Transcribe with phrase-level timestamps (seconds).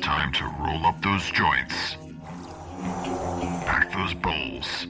[0.00, 1.96] Time to roll up those joints,
[3.64, 4.86] pack those bowls,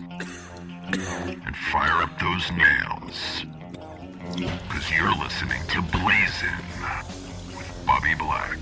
[0.92, 3.44] and fire up those nails.
[4.34, 6.48] Because you're listening to Blazin'
[7.57, 8.58] with Bobby Black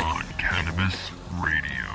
[0.00, 1.10] on Cannabis
[1.42, 1.86] Radio.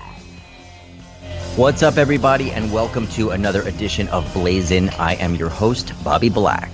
[1.55, 4.89] What's up, everybody, and welcome to another edition of Blazin'.
[4.99, 6.69] I am your host, Bobby Black.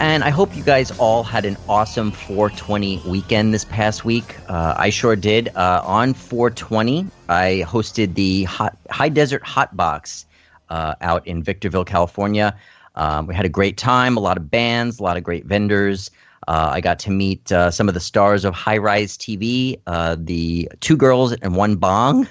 [0.00, 4.36] And I hope you guys all had an awesome 420 weekend this past week.
[4.48, 5.48] Uh, I sure did.
[5.56, 10.26] Uh, on 420, I hosted the hot, High Desert Hot Box
[10.68, 12.56] uh, out in Victorville, California.
[12.96, 16.10] Um, we had a great time, a lot of bands, a lot of great vendors.
[16.46, 20.16] Uh, I got to meet uh, some of the stars of High Rise TV, uh,
[20.18, 22.28] the two girls and one bong,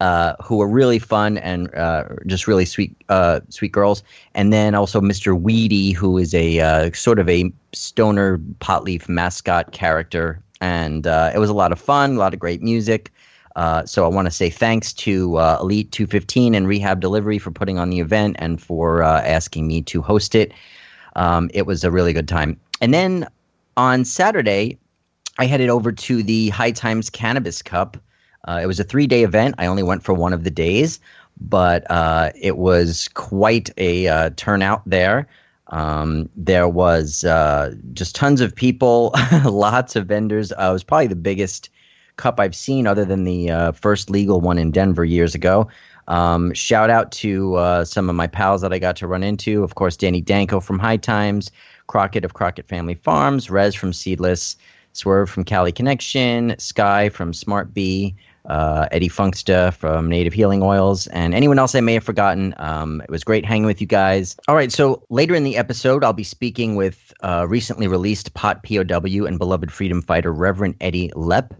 [0.00, 4.02] uh, who were really fun and uh, just really sweet, uh, sweet girls.
[4.34, 5.38] And then also Mr.
[5.38, 10.42] Weedy, who is a sort of a stoner potleaf mascot character.
[10.62, 13.12] And it was a lot of fun, a lot of great music.
[13.84, 17.90] so I want to say thanks to Elite 215 and Rehab Delivery for putting on
[17.90, 20.52] the event and for asking me to host it.
[21.16, 22.58] Um, it was a really good time.
[22.80, 23.28] And then
[23.80, 24.78] on Saturday,
[25.38, 27.96] I headed over to the High Times Cannabis Cup.
[28.46, 29.54] Uh, it was a three day event.
[29.56, 31.00] I only went for one of the days,
[31.40, 35.26] but uh, it was quite a uh, turnout there.
[35.68, 39.14] Um, there was uh, just tons of people,
[39.46, 40.52] lots of vendors.
[40.52, 41.70] Uh, it was probably the biggest
[42.16, 45.68] cup I've seen, other than the uh, first legal one in Denver years ago.
[46.06, 49.62] Um, shout out to some of my pals that I got to run into.
[49.62, 51.50] Of course, Danny Danko from High Times,
[51.90, 54.56] Crockett of Crockett Family Farms, Rez from Seedless,
[54.92, 61.08] Swerve from Cali Connection, Sky from Smart Bee, uh, Eddie Funksta from Native Healing Oils,
[61.08, 62.54] and anyone else I may have forgotten.
[62.58, 64.36] Um, it was great hanging with you guys.
[64.46, 68.62] All right, so later in the episode, I'll be speaking with uh, recently released pot
[68.62, 71.58] POW and beloved freedom fighter Reverend Eddy Lepp.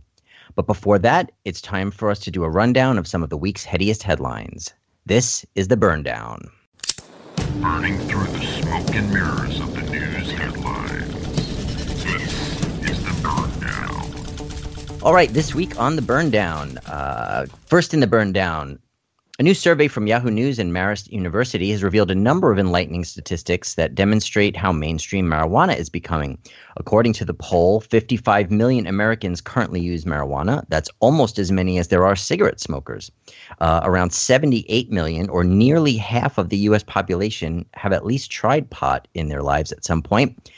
[0.55, 3.37] But before that, it's time for us to do a rundown of some of the
[3.37, 4.73] week's headiest headlines.
[5.07, 6.49] This is the Burn Down.
[7.61, 10.20] Burning through the smoke and mirrors of the news
[15.03, 16.77] All right, this week on the Burn Down.
[16.85, 18.79] Uh, first in the Burn Down,
[19.39, 23.05] a new survey from Yahoo News and Marist University has revealed a number of enlightening
[23.05, 26.37] statistics that demonstrate how mainstream marijuana is becoming.
[26.77, 30.67] According to the poll, 55 million Americans currently use marijuana.
[30.69, 33.11] That's almost as many as there are cigarette smokers.
[33.59, 36.83] Uh, around 78 million, or nearly half of the U.S.
[36.83, 40.51] population, have at least tried pot in their lives at some point.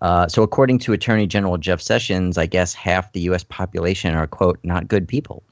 [0.00, 3.44] Uh, so, according to Attorney General Jeff Sessions, I guess half the U.S.
[3.44, 5.42] population are, quote, not good people.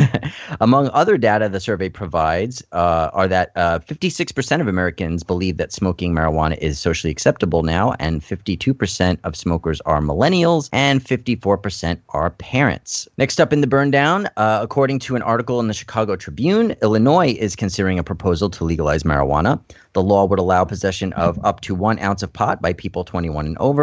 [0.60, 5.72] Among other data the survey provides uh, are that uh, 56% of Americans believe that
[5.72, 12.30] smoking marijuana is socially acceptable now, and 52% of smokers are millennials, and 54% are
[12.30, 13.08] parents.
[13.18, 16.74] Next up in the burn down, uh, according to an article in the Chicago Tribune,
[16.82, 19.60] Illinois is considering a proposal to legalize marijuana.
[19.92, 23.46] The law would allow possession of up to one ounce of pot by people 21
[23.46, 23.81] and over.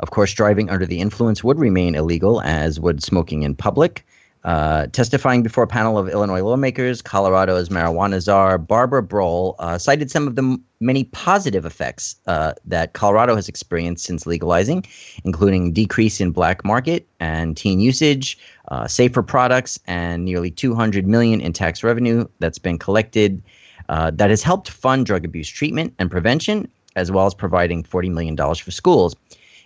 [0.00, 4.04] Of course, driving under the influence would remain illegal, as would smoking in public.
[4.44, 10.10] Uh, testifying before a panel of Illinois lawmakers, Colorado's marijuana czar Barbara Brohl uh, cited
[10.10, 14.84] some of the m- many positive effects uh, that Colorado has experienced since legalizing,
[15.24, 18.38] including decrease in black market and teen usage,
[18.68, 23.42] uh, safer products, and nearly 200 million in tax revenue that's been collected.
[23.88, 28.10] Uh, that has helped fund drug abuse treatment and prevention, as well as providing $40
[28.10, 29.14] million for schools.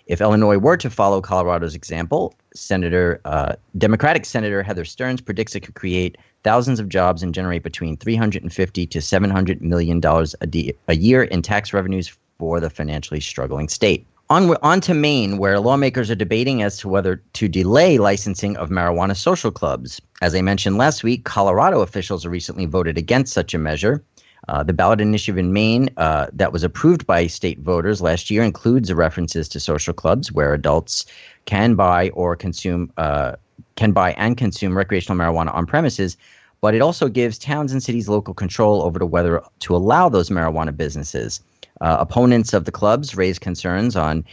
[0.07, 5.61] If Illinois were to follow Colorado's example, Senator uh, Democratic Senator Heather Steans predicts it
[5.61, 10.75] could create thousands of jobs and generate between 350 to 700 million dollars a, de-
[10.89, 14.07] a year in tax revenues for the financially struggling state.
[14.29, 18.71] On, on to Maine, where lawmakers are debating as to whether to delay licensing of
[18.71, 20.01] marijuana social clubs.
[20.23, 24.03] As I mentioned last week, Colorado officials recently voted against such a measure.
[24.49, 28.43] Uh, the ballot initiative in Maine uh, that was approved by state voters last year
[28.43, 31.07] includes references to social clubs where adults
[31.45, 33.33] can buy or consume uh,
[33.77, 36.17] can buy and consume recreational marijuana on premises,
[36.61, 40.29] but it also gives towns and cities local control over to whether to allow those
[40.29, 41.41] marijuana businesses.
[41.81, 44.25] Uh, opponents of the clubs raise concerns on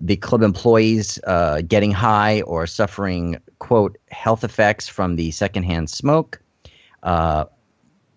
[0.00, 6.40] the club employees uh, getting high or suffering quote health effects from the secondhand smoke.
[7.02, 7.44] Uh,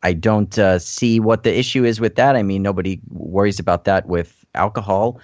[0.03, 2.35] I don't uh, see what the issue is with that.
[2.35, 5.19] I mean, nobody worries about that with alcohol.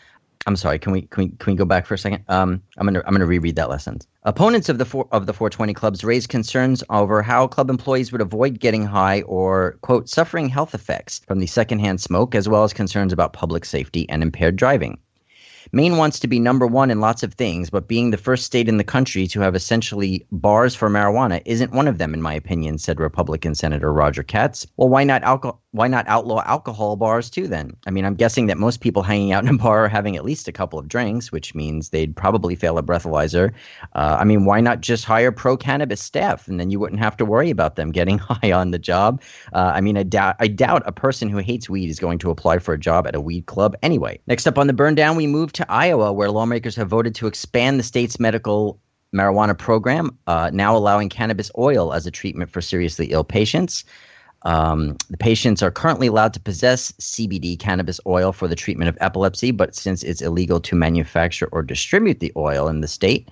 [0.47, 0.77] I'm sorry.
[0.77, 2.23] Can we can we can we go back for a second?
[2.27, 3.99] Um, I'm gonna I'm gonna reread that lesson.
[4.23, 8.21] Opponents of the four, of the 420 clubs raised concerns over how club employees would
[8.21, 12.73] avoid getting high or quote suffering health effects from the secondhand smoke, as well as
[12.73, 14.99] concerns about public safety and impaired driving.
[15.71, 18.67] Maine wants to be number one in lots of things, but being the first state
[18.67, 22.33] in the country to have essentially bars for marijuana isn't one of them, in my
[22.33, 24.67] opinion, said Republican Senator Roger Katz.
[24.77, 25.61] Well, why not alcohol?
[25.71, 27.49] Why not outlaw alcohol bars too?
[27.49, 30.15] Then, I mean, I'm guessing that most people hanging out in a bar are having
[30.15, 33.51] at least a couple of drinks, which means they'd probably fail a breathalyzer.
[33.93, 37.17] Uh, I mean, why not just hire pro cannabis staff, and then you wouldn't have
[37.17, 39.21] to worry about them getting high on the job?
[39.51, 42.31] Uh, I mean, I doubt I doubt a person who hates weed is going to
[42.31, 44.17] apply for a job at a weed club anyway.
[44.27, 47.27] Next up on the burn down, we move to Iowa, where lawmakers have voted to
[47.27, 48.79] expand the state's medical
[49.13, 53.83] marijuana program, uh, now allowing cannabis oil as a treatment for seriously ill patients.
[54.43, 58.97] Um, the patients are currently allowed to possess CBD cannabis oil for the treatment of
[59.01, 63.29] epilepsy, but since it's illegal to manufacture or distribute the oil in the state,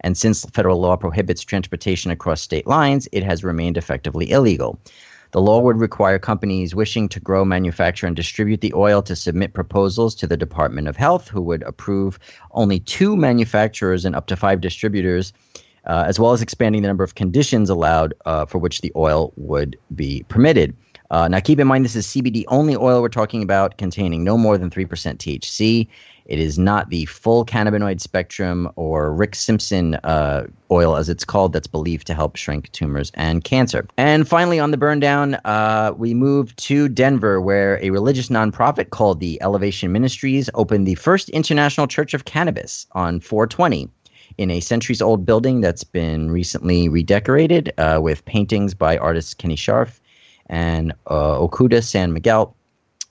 [0.00, 4.78] and since federal law prohibits transportation across state lines, it has remained effectively illegal.
[5.32, 9.54] The law would require companies wishing to grow, manufacture, and distribute the oil to submit
[9.54, 12.18] proposals to the Department of Health, who would approve
[12.52, 15.32] only two manufacturers and up to five distributors,
[15.86, 19.32] uh, as well as expanding the number of conditions allowed uh, for which the oil
[19.36, 20.76] would be permitted.
[21.10, 24.36] Uh, now, keep in mind this is CBD only oil we're talking about, containing no
[24.36, 25.86] more than 3% THC.
[26.26, 31.52] It is not the full cannabinoid spectrum or Rick Simpson uh, oil, as it's called,
[31.52, 33.86] that's believed to help shrink tumors and cancer.
[33.96, 38.90] And finally, on the burn down, uh, we move to Denver, where a religious nonprofit
[38.90, 43.88] called the Elevation Ministries opened the first international church of cannabis on 420
[44.38, 49.56] in a centuries old building that's been recently redecorated uh, with paintings by artist Kenny
[49.56, 50.00] Scharf
[50.48, 52.55] and uh, Okuda San Miguel.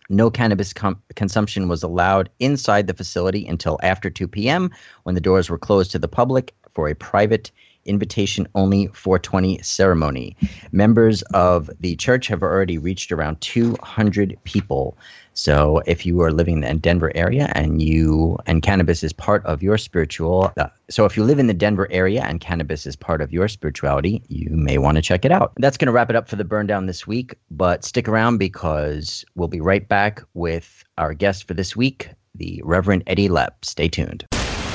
[0.10, 4.72] No cannabis com- consumption was allowed inside the facility until after 2 p.m.
[5.04, 7.52] when the doors were closed to the public for a private
[7.86, 10.36] invitation only 420 ceremony.
[10.72, 14.98] Members of the church have already reached around 200 people.
[15.34, 19.46] So if you are living in the Denver area and you and cannabis is part
[19.46, 22.96] of your spiritual, uh, so if you live in the Denver area and cannabis is
[22.96, 25.52] part of your spirituality, you may want to check it out.
[25.58, 28.38] That's going to wrap it up for the burn down this week, but stick around
[28.38, 33.64] because we'll be right back with our guest for this week, the Reverend Eddy Lepp.
[33.64, 34.26] Stay tuned.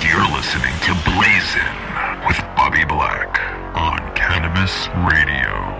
[0.03, 3.40] You're listening to Blazin' with Bobby Black
[3.75, 5.80] on Cannabis Radio.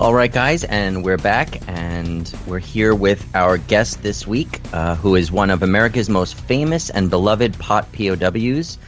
[0.00, 4.94] All right, guys, and we're back, and we're here with our guest this week, uh,
[4.94, 8.78] who is one of America's most famous and beloved pot POWs.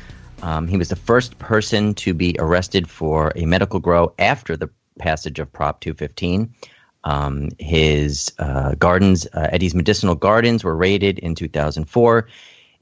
[0.42, 4.70] Um, he was the first person to be arrested for a medical grow after the
[5.00, 6.54] passage of Prop 215.
[7.02, 12.28] Um, his uh, gardens, uh, Eddy's medicinal gardens, were raided in 2004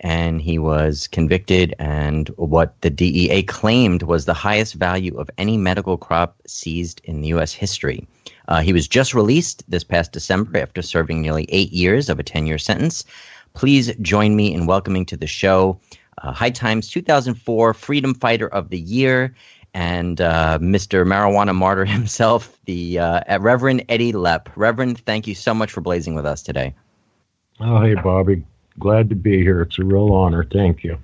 [0.01, 5.57] and he was convicted and what the DEA claimed was the highest value of any
[5.57, 8.07] medical crop seized in US history.
[8.49, 12.23] Uh, he was just released this past December after serving nearly eight years of a
[12.23, 13.05] 10 year sentence.
[13.55, 15.79] Please join me in welcoming to the show
[16.23, 19.35] uh, High Times 2004 Freedom Fighter of the Year
[19.75, 21.07] and uh, Mr.
[21.07, 24.49] Marijuana Martyr himself, the uh, Reverend Eddy Lepp.
[24.57, 26.75] Reverend, thank you so much for blazing with us today.
[27.61, 28.45] Oh, hey, Bobby.
[28.79, 29.63] Glad to be here.
[29.63, 30.45] It's a real honor.
[30.45, 30.99] Thank you.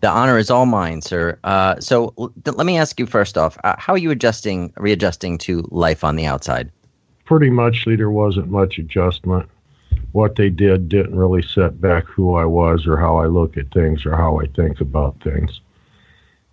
[0.00, 1.38] The honor is all mine, sir.
[1.42, 5.38] Uh, so l- let me ask you first off: uh, How are you adjusting, readjusting
[5.38, 6.70] to life on the outside?
[7.24, 9.48] Pretty much, there wasn't much adjustment.
[10.12, 13.70] What they did didn't really set back who I was or how I look at
[13.72, 15.60] things or how I think about things.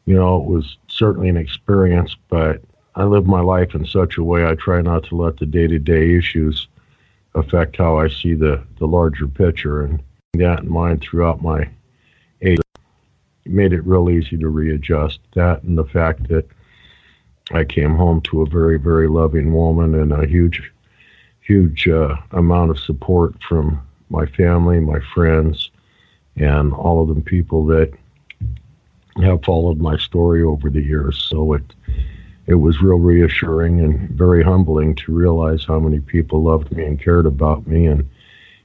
[0.05, 2.61] You know, it was certainly an experience, but
[2.95, 5.67] I live my life in such a way I try not to let the day
[5.67, 6.67] to day issues
[7.33, 9.83] affect how I see the, the larger picture.
[9.83, 10.01] And
[10.33, 11.69] that in mind throughout my
[13.45, 15.19] made it real easy to readjust.
[15.33, 16.47] That and the fact that
[17.51, 20.71] I came home to a very, very loving woman and a huge,
[21.41, 25.69] huge uh, amount of support from my family, my friends,
[26.35, 27.93] and all of the people that
[29.21, 31.17] have followed my story over the years.
[31.17, 31.63] So it
[32.47, 37.01] it was real reassuring and very humbling to realize how many people loved me and
[37.01, 38.07] cared about me, and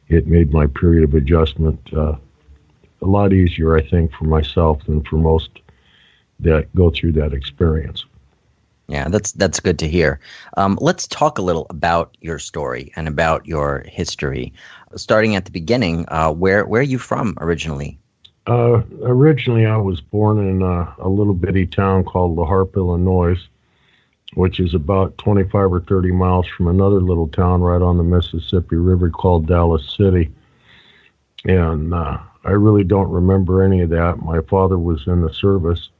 [0.08, 2.16] it made my period of adjustment uh,
[3.02, 5.50] a lot easier, I think, for myself than for most
[6.40, 8.04] that go through that experience.
[8.88, 10.18] Yeah, that's that's good to hear.
[10.56, 14.52] Um, let's talk a little about your story and about your history.
[14.96, 17.98] Starting at the beginning, uh, where where are you from originally?
[18.46, 23.38] Uh, originally, I was born in uh, a little bitty town called La Harpe, Illinois
[24.34, 28.76] which is about 25 or 30 miles from another little town right on the Mississippi
[28.76, 30.30] River called Dallas City.
[31.44, 34.22] And uh, I really don't remember any of that.
[34.22, 35.90] My father was in the service,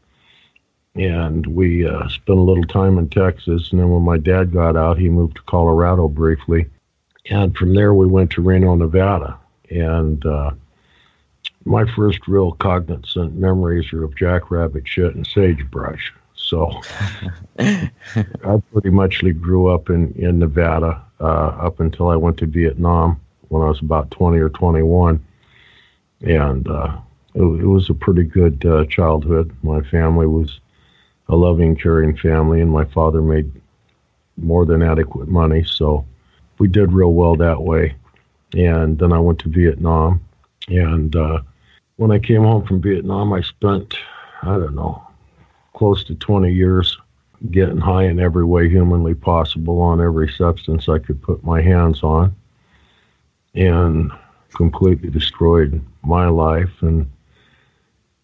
[0.95, 3.71] and we uh, spent a little time in Texas.
[3.71, 6.67] And then when my dad got out, he moved to Colorado briefly.
[7.29, 9.39] And from there, we went to Reno, Nevada.
[9.71, 10.53] And uh,
[11.65, 16.13] my first real cognizant memories are of jackrabbit shit and sagebrush.
[16.35, 16.81] So
[17.59, 23.21] I pretty much grew up in, in Nevada uh, up until I went to Vietnam
[23.49, 25.25] when I was about 20 or 21.
[26.23, 26.99] And uh,
[27.35, 29.55] it, it, was a pretty good uh, childhood.
[29.63, 30.61] My family was
[31.29, 33.51] a loving, caring family, and my father made
[34.37, 35.65] more than adequate money.
[35.65, 36.05] So
[36.59, 37.95] we did real well that way.
[38.55, 40.21] And then I went to Vietnam.
[40.69, 41.41] And uh,
[41.97, 43.95] when I came home from Vietnam, I spent,
[44.43, 45.03] I don't know,
[45.75, 46.99] close to 20 years
[47.51, 52.03] getting high in every way humanly possible on every substance I could put my hands
[52.03, 52.35] on
[53.55, 54.13] and
[54.55, 57.11] completely destroyed my life and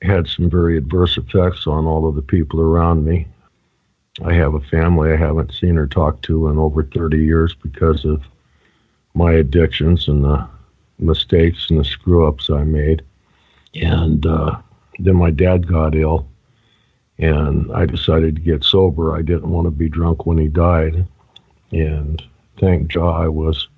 [0.02, 3.26] had some very adverse effects on all of the people around me.
[4.25, 8.04] I have a family I haven't seen or talked to in over 30 years because
[8.04, 8.23] of
[9.14, 10.47] my addictions and the
[10.99, 13.02] mistakes and the screw ups I made.
[13.75, 14.59] And uh,
[14.99, 16.26] then my dad got ill
[17.18, 19.16] and I decided to get sober.
[19.16, 21.06] I didn't want to be drunk when he died.
[21.73, 22.23] And
[22.59, 23.68] thank Jah I was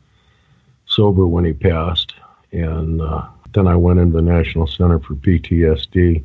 [0.86, 2.14] sober when he passed.
[2.52, 6.24] And uh, then I went into the National Center for PTSD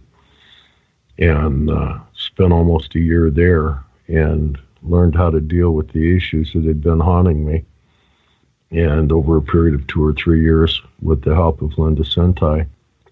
[1.19, 6.51] and uh, spent almost a year there and learned how to deal with the issues
[6.53, 7.63] that had been haunting me.
[8.71, 12.67] And over a period of two or three years, with the help of Linda Sentai,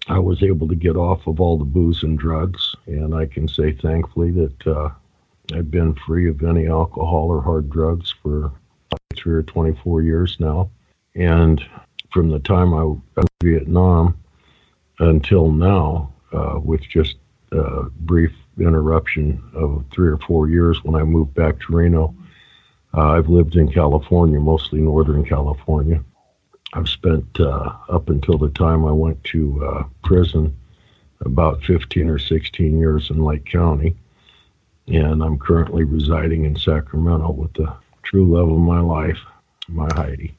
[0.08, 3.46] I was able to get off of all the booze and drugs, and I can
[3.46, 4.90] say thankfully that uh,
[5.54, 8.50] I've been free of any alcohol or hard drugs for
[9.14, 10.70] three or 24 years now.
[11.14, 11.64] And
[12.12, 14.16] from the time I was in Vietnam
[14.98, 17.16] until now, uh, with just
[17.52, 22.14] a brief interruption of three or four years when I moved back to Reno,
[22.94, 26.04] uh, I've lived in California, mostly Northern California.
[26.74, 30.56] I've spent uh, up until the time I went to uh, prison
[31.20, 33.96] about 15 or 16 years in Lake County,
[34.88, 39.18] and I'm currently residing in Sacramento with the true love of my life,
[39.68, 40.34] my Heidi.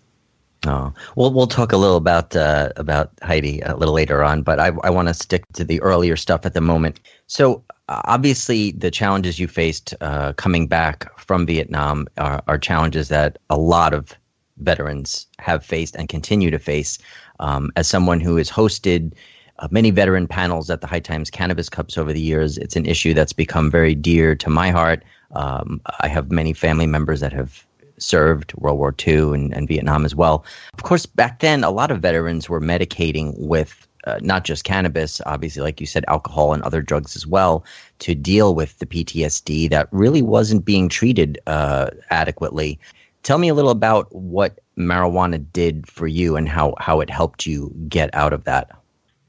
[0.65, 4.59] Oh, well, we'll talk a little about uh, about Heidi a little later on, but
[4.59, 7.01] I, I want to stick to the earlier stuff at the moment.
[7.27, 13.39] So, obviously, the challenges you faced uh, coming back from Vietnam are, are challenges that
[13.49, 14.13] a lot of
[14.57, 16.97] veterans have faced and continue to face.
[17.39, 19.13] Um, as someone who has hosted
[19.59, 22.85] uh, many veteran panels at the High Times Cannabis Cups over the years, it's an
[22.85, 25.03] issue that's become very dear to my heart.
[25.33, 27.65] Um, I have many family members that have
[27.97, 30.45] served World War II and, and, Vietnam as well.
[30.73, 35.21] Of course, back then, a lot of veterans were medicating with uh, not just cannabis,
[35.25, 37.63] obviously, like you said, alcohol and other drugs as well,
[37.99, 42.79] to deal with the PTSD that really wasn't being treated uh, adequately.
[43.23, 47.45] Tell me a little about what marijuana did for you and how, how it helped
[47.45, 48.71] you get out of that.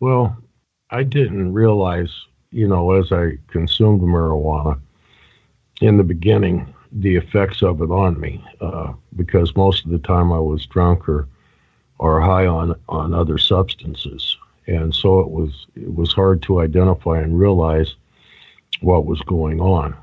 [0.01, 0.37] Well,
[0.91, 2.13] I didn't realize,
[2.51, 4.81] you know, as I consumed marijuana
[5.81, 10.33] in the beginning, the effects of it on me, uh, because most of the time
[10.33, 11.29] I was drunk or
[12.01, 14.37] are high on, on other substances.
[14.67, 17.97] And so it was it was hard to identify and realize
[18.81, 19.95] what was going on.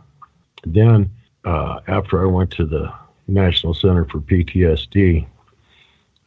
[0.65, 1.09] Then,
[1.45, 2.93] uh, after I went to the
[3.27, 5.25] National Center for PTSD,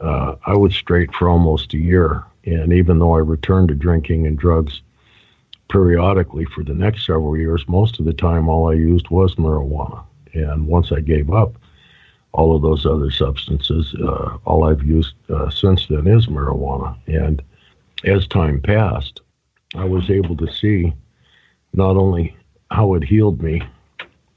[0.00, 2.24] uh, I was straight for almost a year.
[2.44, 4.82] And even though I returned to drinking and drugs
[5.68, 10.04] periodically for the next several years, most of the time all I used was marijuana.
[10.34, 11.54] And once I gave up
[12.32, 16.96] all of those other substances, uh, all I've used uh, since then is marijuana.
[17.06, 17.42] And
[18.04, 19.20] as time passed,
[19.74, 20.92] I was able to see
[21.72, 22.36] not only
[22.70, 23.62] how it healed me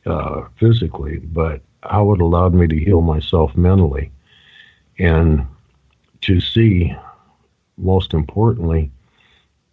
[0.05, 4.11] uh, physically, but how it allowed me to heal myself mentally.
[4.99, 5.45] And
[6.21, 6.95] to see,
[7.77, 8.91] most importantly,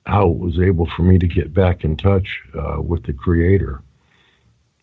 [0.07, 3.83] how it was able for me to get back in touch uh, with the Creator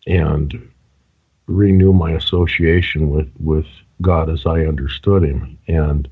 [0.06, 0.68] and
[1.46, 3.66] renew my association with, with
[4.00, 5.58] God as I understood Him.
[5.68, 6.08] And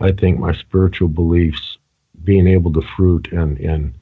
[0.00, 1.78] I think my spiritual beliefs
[2.24, 3.94] being able to fruit and, and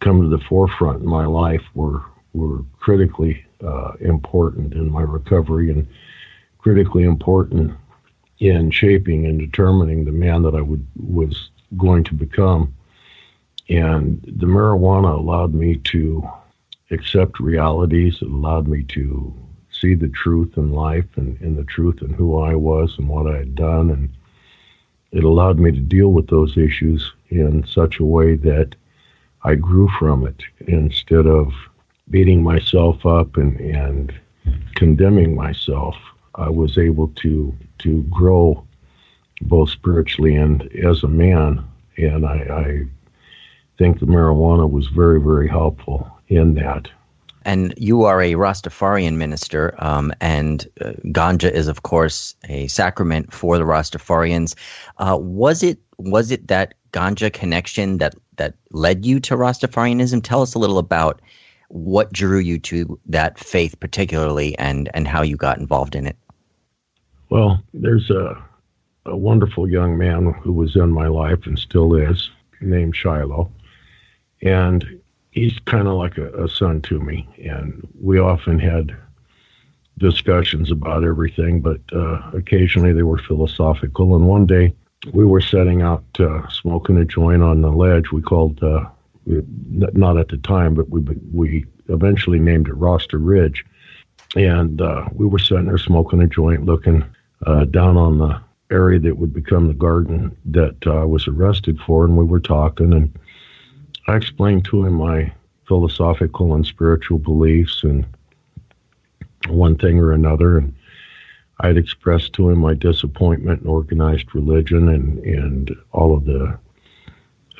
[0.00, 5.70] come to the forefront in my life were, were critically uh, important in my recovery
[5.70, 5.86] and
[6.58, 7.72] critically important
[8.38, 12.74] in shaping and determining the man that I would, was going to become.
[13.68, 16.28] And the marijuana allowed me to
[16.90, 18.18] accept realities.
[18.22, 19.34] It allowed me to
[19.70, 23.26] see the truth in life and, and the truth in who I was and what
[23.26, 23.90] I had done.
[23.90, 24.08] And
[25.12, 28.74] it allowed me to deal with those issues in such a way that
[29.44, 31.52] I grew from it instead of
[32.10, 34.14] beating myself up and, and
[34.74, 35.96] condemning myself.
[36.36, 38.66] I was able to to grow
[39.42, 41.64] both spiritually and as a man,
[41.96, 42.82] and I, I
[43.78, 46.88] think the marijuana was very very helpful in that.
[47.44, 53.32] And you are a Rastafarian minister, um, and uh, ganja is, of course, a sacrament
[53.32, 54.56] for the Rastafarians.
[54.98, 60.24] Uh, was it was it that ganja connection that that led you to Rastafarianism?
[60.24, 61.22] Tell us a little about
[61.68, 66.16] what drew you to that faith, particularly, and and how you got involved in it.
[67.30, 68.42] Well, there's a
[69.04, 72.28] a wonderful young man who was in my life and still is,
[72.60, 73.52] named Shiloh,
[74.42, 75.00] and
[75.36, 78.96] he's kind of like a, a son to me, and we often had
[79.98, 84.16] discussions about everything, but uh, occasionally they were philosophical.
[84.16, 84.74] And one day
[85.12, 88.10] we were setting out uh, smoking a joint on the ledge.
[88.12, 88.86] We called, uh,
[89.26, 91.00] not at the time, but we
[91.32, 93.64] we eventually named it Rasta Ridge.
[94.34, 97.04] And uh, we were sitting there smoking a joint, looking
[97.46, 101.78] uh, down on the area that would become the garden that uh, I was arrested
[101.86, 103.12] for, and we were talking and
[104.06, 105.32] I explained to him my
[105.66, 108.06] philosophical and spiritual beliefs and
[109.48, 110.58] one thing or another.
[110.58, 110.74] And
[111.60, 116.58] I had expressed to him my disappointment in organized religion and, and all of the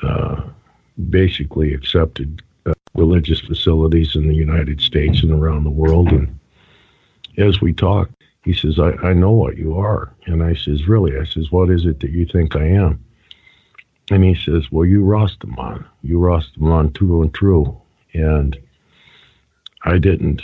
[0.03, 0.41] uh,
[1.09, 6.09] basically accepted uh, religious facilities in the United States and around the world.
[6.09, 6.39] And
[7.37, 10.13] as we talked, he says, I, I know what you are.
[10.27, 11.17] And I says, Really?
[11.17, 13.03] I says, What is it that you think I am?
[14.09, 15.85] And he says, Well, you Rastaman.
[16.01, 17.79] You Rastaman true and true.
[18.13, 18.57] And
[19.83, 20.41] I didn't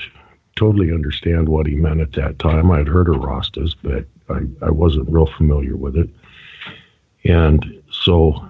[0.55, 2.71] totally understand what he meant at that time.
[2.71, 6.09] I'd heard of Rastas, but I, I wasn't real familiar with it.
[7.25, 8.47] And so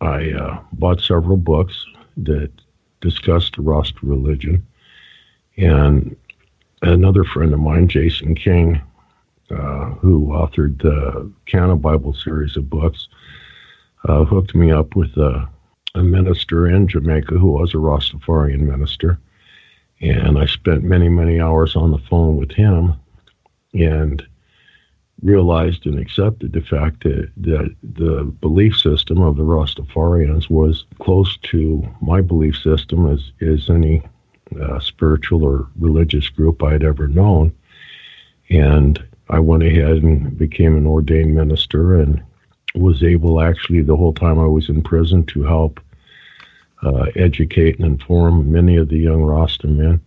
[0.00, 1.84] I uh, bought several books
[2.18, 2.50] that
[3.00, 4.66] discussed the Rasta religion.
[5.56, 6.16] And
[6.82, 8.80] another friend of mine, Jason King,
[9.50, 13.08] uh, who authored the Cannabible series of books,
[14.04, 15.48] uh, hooked me up with a,
[15.94, 19.18] a, minister in Jamaica who was a Rastafarian minister.
[20.00, 22.94] And I spent many, many hours on the phone with him
[23.72, 24.22] and
[25.22, 31.36] realized and accepted the fact that, that the belief system of the Rastafarians was close
[31.44, 34.02] to my belief system as, as any
[34.60, 37.54] uh, spiritual or religious group I'd ever known.
[38.50, 42.22] And I went ahead and became an ordained minister and
[42.76, 45.80] was able actually the whole time I was in prison to help
[46.82, 50.00] uh, educate and inform many of the young Rasta men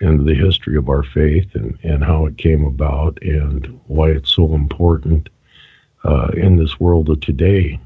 [0.00, 4.32] into the history of our faith and, and how it came about and why it's
[4.32, 5.28] so important
[6.04, 7.78] uh, in this world of today.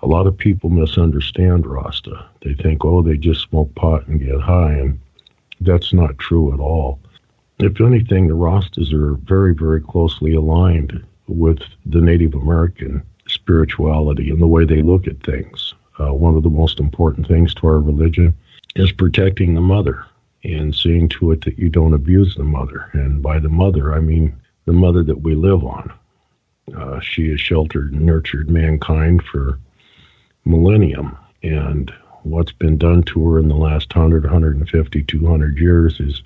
[0.00, 2.26] A lot of people misunderstand Rasta.
[2.42, 5.00] They think, oh, they just smoke pot and get high, and
[5.60, 7.00] that's not true at all.
[7.58, 14.40] If anything, the Rastas are very, very closely aligned with the Native American spirituality and
[14.40, 15.74] the way they look at things.
[15.98, 18.34] Uh, one of the most important things to our religion
[18.74, 20.04] is protecting the mother
[20.44, 22.88] and seeing to it that you don't abuse the mother.
[22.92, 24.34] And by the mother, I mean
[24.66, 25.92] the mother that we live on.
[26.76, 29.58] Uh, she has sheltered and nurtured mankind for
[30.44, 31.16] millennium.
[31.42, 36.22] And what's been done to her in the last 100, 150, 200 years is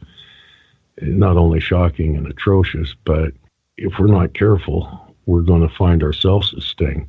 [1.00, 3.32] not only shocking and atrocious, but
[3.76, 7.07] if we're not careful, we're going to find ourselves a sting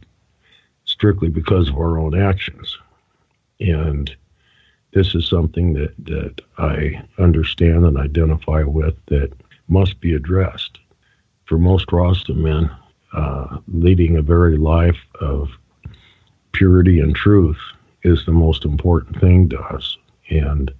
[0.85, 2.77] strictly because of our own actions.
[3.59, 4.15] And
[4.93, 9.31] this is something that, that I understand and identify with that
[9.69, 10.77] must be addressed.
[11.45, 12.69] For most Rasta men,
[13.13, 15.49] uh, leading a very life of
[16.51, 17.57] purity and truth
[18.03, 19.97] is the most important thing to us.
[20.29, 20.71] And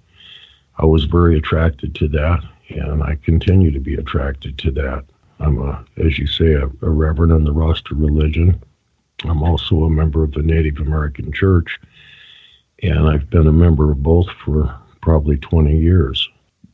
[0.78, 5.04] I was very attracted to that, and I continue to be attracted to that.
[5.42, 8.62] I'm a, as you say, a, a reverend in the Rasta religion.
[9.24, 11.80] I'm also a member of the Native American Church,
[12.82, 16.28] and I've been a member of both for probably 20 years.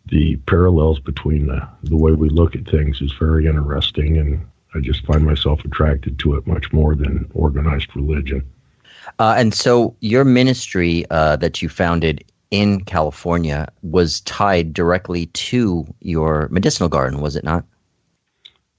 [0.06, 4.80] The parallels between the, the way we look at things is very interesting, and I
[4.80, 8.42] just find myself attracted to it much more than organized religion.
[9.18, 15.86] Uh, and so your ministry uh, that you founded in California was tied directly to
[16.00, 17.64] your medicinal garden, was it not?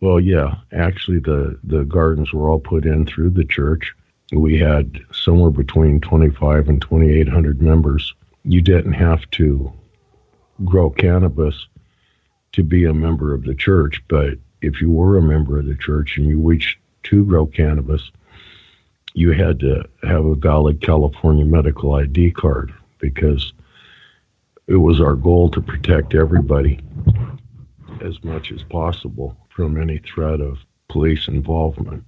[0.01, 0.55] Well, yeah.
[0.71, 3.93] Actually, the, the gardens were all put in through the church.
[4.31, 8.13] We had somewhere between 25 and 2,800 members.
[8.43, 9.73] You didn't have to
[10.63, 11.67] grow cannabis
[12.53, 15.75] to be a member of the church, but if you were a member of the
[15.75, 18.11] church and you wished to grow cannabis,
[19.13, 23.53] you had to have a valid California medical ID card because
[24.67, 26.79] it was our goal to protect everybody
[28.01, 30.57] as much as possible from any threat of
[30.87, 32.03] police involvement.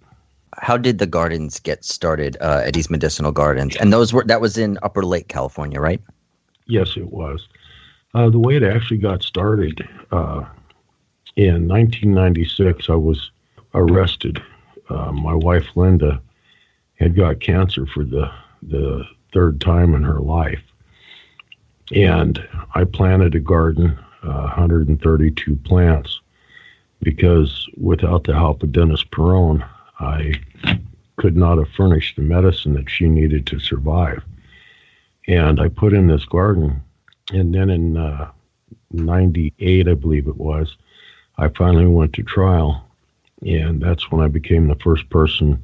[0.57, 3.75] How did the gardens get started, uh, Eddy's Medicinal Gardens?
[3.77, 6.01] And those were that was in Upper Lake, California, right?
[6.67, 7.47] Yes, it was.
[8.13, 10.43] Uh, the way it actually got started uh,
[11.37, 13.31] in 1996, I was
[13.73, 14.41] arrested.
[14.89, 16.21] Uh, my wife Linda
[16.95, 18.29] had got cancer for the
[18.61, 20.61] the third time in her life,
[21.95, 26.21] and I planted a garden, 132 plants,
[27.01, 29.63] because without the help of Dennis Peron,
[29.99, 30.33] I
[31.17, 34.23] could not have furnished the medicine that she needed to survive.
[35.27, 36.81] And I put in this garden,
[37.31, 38.31] and then in uh,
[38.91, 40.75] 98, I believe it was,
[41.37, 42.85] I finally went to trial,
[43.41, 45.61] and that's when I became the first person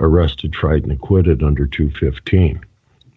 [0.00, 2.60] arrested, tried, and acquitted under 215.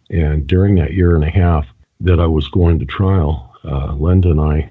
[0.09, 1.67] And during that year and a half
[1.99, 4.69] that I was going to trial, uh, Linda and I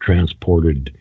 [0.00, 0.96] transported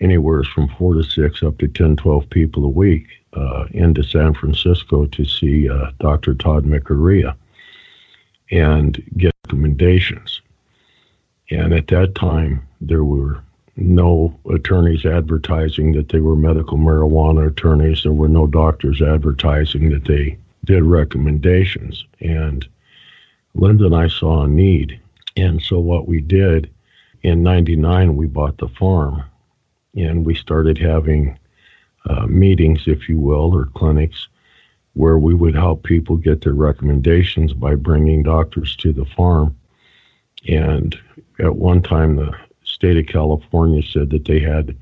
[0.00, 4.34] anywhere from four to six up to 10, 12 people a week uh, into San
[4.34, 6.34] Francisco to see uh, Dr.
[6.34, 7.34] Tod Mikuriya
[8.50, 10.42] and get recommendations.
[11.50, 13.42] And at that time, there were
[13.76, 18.02] no attorneys advertising that they were medical marijuana attorneys.
[18.02, 22.04] There were no doctors advertising that they did recommendations.
[22.20, 22.66] And
[23.54, 25.00] Linda and I saw a need.
[25.36, 26.70] And so what we did
[27.22, 29.22] in 99, we bought the farm
[29.96, 31.38] and we started having
[32.08, 34.28] uh, meetings, if you will, or clinics
[34.94, 39.56] where we would help people get their recommendations by bringing doctors to the farm.
[40.48, 40.94] And
[41.38, 44.76] at one time, the state of California said that they had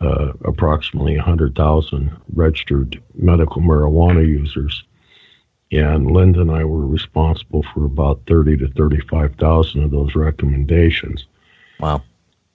[0.00, 4.84] uh, approximately 100,000 registered medical marijuana users.
[5.74, 11.26] And Linda and I were responsible for about 30 to 35,000 of those recommendations.
[11.80, 12.02] Wow.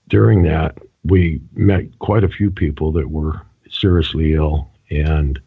[0.07, 5.39] During that, we met quite a few people that were seriously ill and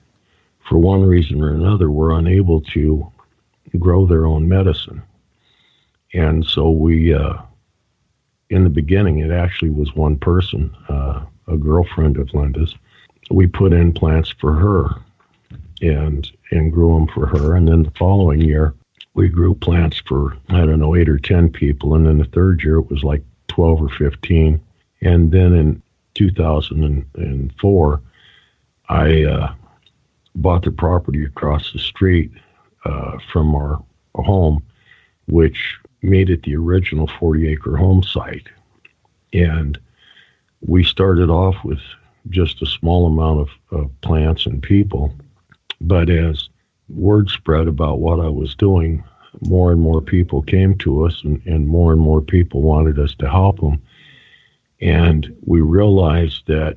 [0.69, 3.11] for one reason or another were unable to
[3.79, 5.03] grow their own medicine.
[6.13, 7.39] And so we uh,
[8.51, 12.75] in the beginning, it actually was one person, uh, a girlfriend of Linda's.
[13.31, 14.91] We put in plants for her
[15.81, 17.57] and and grew them for her.
[17.57, 18.75] And then the following year,
[19.15, 21.95] we grew plants for I don't know eight or ten people.
[21.95, 24.61] And then the third year, it was like twelve or fifteen.
[25.01, 25.83] And then in
[26.15, 28.01] 2004,
[28.89, 29.55] I uh,
[30.37, 32.31] bought the property across the street
[32.85, 33.83] uh, from our
[34.15, 34.63] home,
[35.27, 38.47] which made it the original 40 acre home site.
[39.33, 39.79] And
[40.61, 41.81] we started off with
[42.29, 45.13] just a small amount of, of plants and people.
[45.83, 46.49] But as
[46.89, 49.05] word spread about what I was doing,
[49.41, 53.15] more and more people came to us, and, and more and more people wanted us
[53.17, 53.83] to help them.
[54.81, 56.77] And we realized that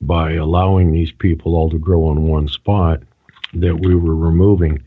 [0.00, 3.02] by allowing these people all to grow on one spot,
[3.54, 4.82] that we were removing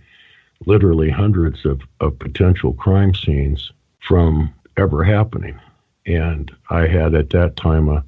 [0.66, 5.60] literally hundreds of, of potential crime scenes from ever happening.
[6.06, 8.04] And I had at that time a,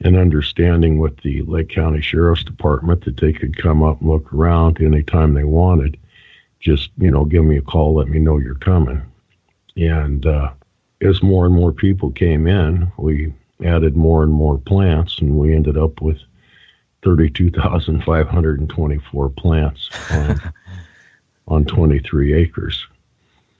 [0.00, 4.32] an understanding with the Lake County Sheriff's Department that they could come up and look
[4.32, 5.98] around anytime they wanted.
[6.60, 9.02] Just, you know, give me a call, let me know you're coming.
[9.76, 10.52] And uh,
[11.00, 13.32] as more and more people came in, we
[13.64, 16.18] added more and more plants, and we ended up with
[17.02, 20.52] 32,524 plants on,
[21.48, 22.86] on 23 acres.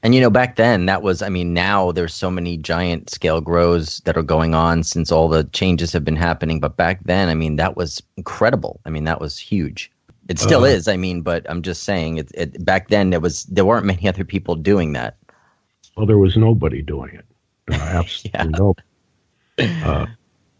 [0.02, 3.40] And you know, back then that was I mean, now there's so many giant scale
[3.40, 6.60] grows that are going on since all the changes have been happening.
[6.60, 8.80] But back then, I mean, that was incredible.
[8.84, 9.90] I mean, that was huge.
[10.28, 10.88] It still uh, is.
[10.88, 14.08] I mean, but I'm just saying, it, it, back then there was there weren't many
[14.08, 15.16] other people doing that.
[15.96, 17.24] Well, there was nobody doing it.
[17.72, 18.58] Uh, absolutely yeah.
[18.58, 18.74] no.
[19.58, 20.06] Uh,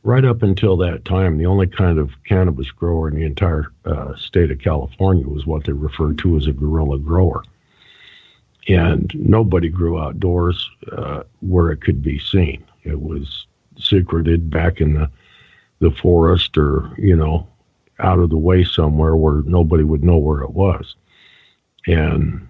[0.02, 4.14] right up until that time, the only kind of cannabis grower in the entire uh,
[4.16, 7.42] state of California was what they referred to as a guerrilla grower
[8.68, 12.64] and nobody grew outdoors uh, where it could be seen.
[12.84, 13.46] It was
[13.78, 15.10] secreted back in the
[15.78, 17.46] the forest, or you know,
[17.98, 20.96] out of the way somewhere where nobody would know where it was.
[21.86, 22.48] And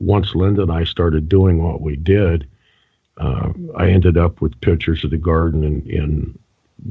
[0.00, 2.48] once Linda and I started doing what we did,
[3.18, 6.38] uh, I ended up with pictures of the garden in, in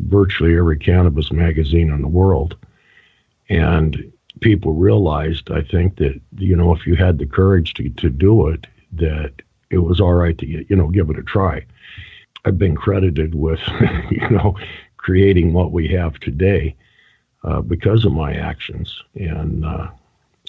[0.08, 2.56] virtually every cannabis magazine in the world.
[3.50, 8.10] And people realized, I think that you know if you had the courage to to
[8.10, 9.34] do it, that
[9.70, 11.66] it was all right to you know give it a try.
[12.46, 13.60] I've been credited with
[14.12, 14.56] you know
[14.98, 16.76] creating what we have today
[17.44, 19.88] uh, because of my actions, and uh,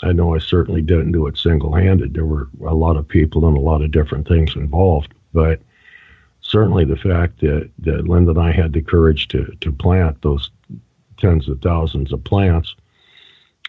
[0.03, 2.15] I know I certainly didn't do it single-handed.
[2.15, 5.61] There were a lot of people and a lot of different things involved, but
[6.41, 10.51] certainly the fact that that Linda and I had the courage to to plant those
[11.19, 12.77] tens of thousands of plants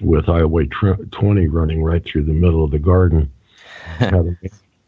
[0.02, 3.32] with Highway 20 running right through the middle of the garden
[3.98, 4.38] had, a,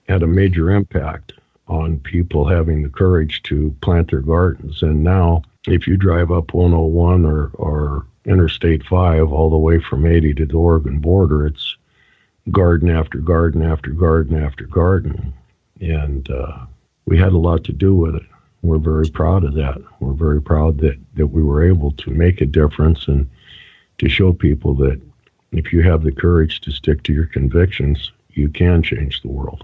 [0.07, 1.33] had a major impact
[1.67, 4.81] on people having the courage to plant their gardens.
[4.81, 10.05] And now, if you drive up 101 or, or Interstate 5 all the way from
[10.05, 11.77] 80 to the Oregon border, it's
[12.51, 15.33] garden after garden after garden after garden.
[15.79, 16.65] And uh,
[17.05, 18.23] we had a lot to do with it.
[18.61, 19.81] We're very proud of that.
[19.99, 23.27] We're very proud that, that we were able to make a difference and
[24.01, 24.99] to show people that
[25.51, 29.63] if you have the courage to stick to your convictions, you can change the world.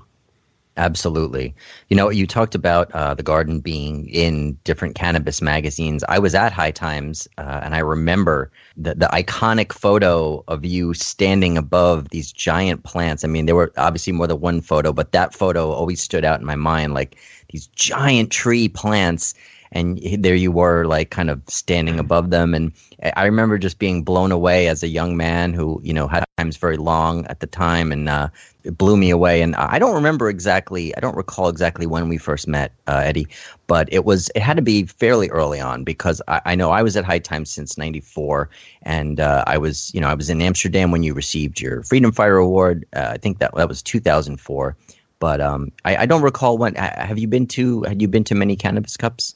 [0.77, 1.55] Absolutely.
[1.89, 6.03] You know, you talked about uh, the garden being in different cannabis magazines.
[6.07, 10.93] I was at High Times, uh, and I remember the, the iconic photo of you
[10.93, 13.23] standing above these giant plants.
[13.23, 16.39] I mean, there were obviously more than one photo, but that photo always stood out
[16.39, 17.17] in my mind like
[17.49, 19.33] these giant tree plants
[19.71, 22.71] and there you were like kind of standing above them and
[23.15, 26.57] i remember just being blown away as a young man who you know had times
[26.57, 28.27] very long at the time and uh,
[28.63, 32.17] it blew me away and i don't remember exactly i don't recall exactly when we
[32.17, 33.27] first met uh, eddy
[33.65, 36.83] but it was it had to be fairly early on because i, I know i
[36.83, 38.49] was at high times since 94
[38.83, 42.11] and uh, i was you know i was in amsterdam when you received your freedom
[42.11, 44.75] fighter award uh, i think that that was 2004
[45.19, 46.75] but um, I, I, don't recall when.
[46.75, 47.83] Have you been to?
[47.83, 49.33] Had you been to many cannabis cups?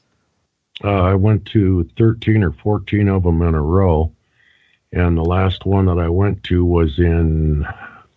[0.83, 4.11] Uh, I went to 13 or 14 of them in a row.
[4.93, 7.65] And the last one that I went to was in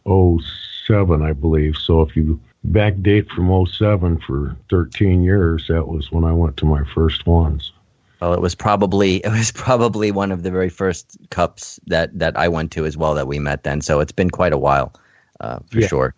[0.06, 1.76] 07, I believe.
[1.76, 6.64] So if you backdate from 07 for 13 years, that was when I went to
[6.64, 7.72] my first ones.
[8.20, 12.36] Well, it was probably it was probably one of the very first cups that that
[12.36, 13.80] I went to as well that we met then.
[13.80, 14.94] So it's been quite a while,
[15.40, 15.86] uh, for yeah.
[15.86, 16.14] sure.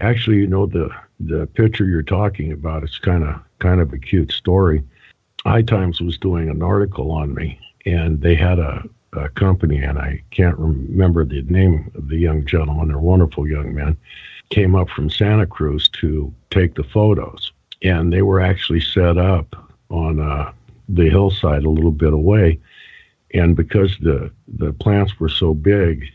[0.00, 0.88] Actually, you know the
[1.20, 2.82] the picture you're talking about.
[2.82, 4.82] It's kind of kind of a cute story.
[5.44, 9.98] High Times was doing an article on me, and they had a, a company, and
[9.98, 12.88] I can't remember the name of the young gentleman.
[12.88, 13.96] They're wonderful young men.
[14.50, 19.54] Came up from Santa Cruz to take the photos, and they were actually set up
[19.90, 20.52] on uh,
[20.88, 22.60] the hillside a little bit away.
[23.34, 26.06] And because the the plants were so big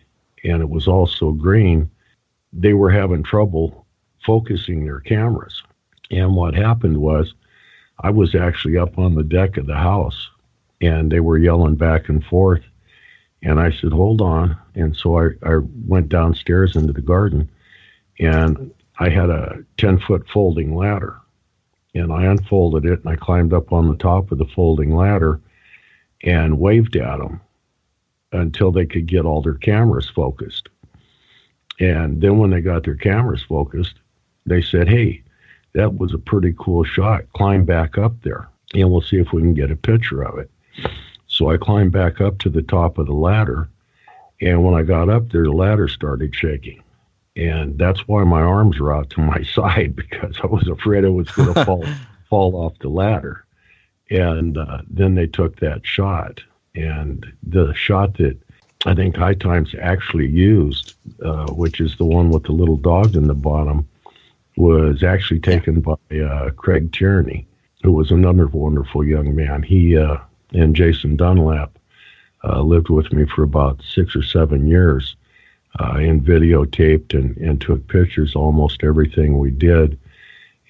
[0.43, 1.89] and it was all so green,
[2.53, 3.85] they were having trouble
[4.25, 5.61] focusing their cameras.
[6.09, 7.33] And what happened was
[8.01, 10.29] I was actually up on the deck of the house
[10.81, 12.63] and they were yelling back and forth.
[13.43, 14.57] And I said, hold on.
[14.75, 17.49] And so I, I went downstairs into the garden
[18.19, 21.17] and I had a 10 foot folding ladder.
[21.93, 25.39] And I unfolded it and I climbed up on the top of the folding ladder
[26.23, 27.41] and waved at them
[28.31, 30.69] until they could get all their cameras focused.
[31.79, 33.95] And then when they got their cameras focused,
[34.45, 35.23] they said, hey,
[35.73, 37.31] that was a pretty cool shot.
[37.33, 40.51] Climb back up there, and we'll see if we can get a picture of it.
[41.27, 43.69] So I climbed back up to the top of the ladder,
[44.41, 46.83] and when I got up there, the ladder started shaking.
[47.37, 51.09] And that's why my arms were out to my side because I was afraid it
[51.09, 51.85] was going to fall
[52.29, 53.45] fall off the ladder.
[54.09, 56.41] And uh, then they took that shot,
[56.75, 58.37] and the shot that
[58.85, 63.15] I think High Times actually used, uh, which is the one with the little dog
[63.15, 63.87] in the bottom,
[64.57, 67.47] was actually taken by uh, Craig Tierney,
[67.83, 69.63] who was another wonderful young man.
[69.63, 70.17] He uh,
[70.53, 71.77] and Jason Dunlap
[72.43, 75.15] uh, lived with me for about six or seven years
[75.79, 79.97] uh, and videotaped and, and took pictures almost everything we did.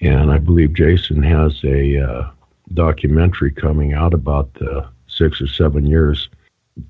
[0.00, 2.30] And I believe Jason has a uh,
[2.74, 6.28] documentary coming out about the six or seven years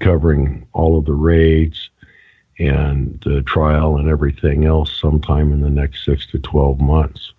[0.00, 1.90] covering all of the raids
[2.58, 7.32] and the trial and everything else sometime in the next six to 12 months.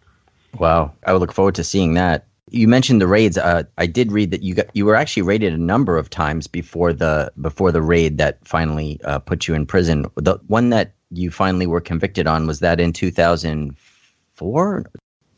[0.58, 0.94] Wow.
[1.06, 2.28] I would look forward to seeing that.
[2.50, 3.38] You mentioned the raids.
[3.38, 6.46] Uh, I did read that you got, you were actually raided a number of times
[6.46, 10.06] before the before the raid that finally uh, put you in prison.
[10.16, 14.86] The one that you finally were convicted on was that in 2004.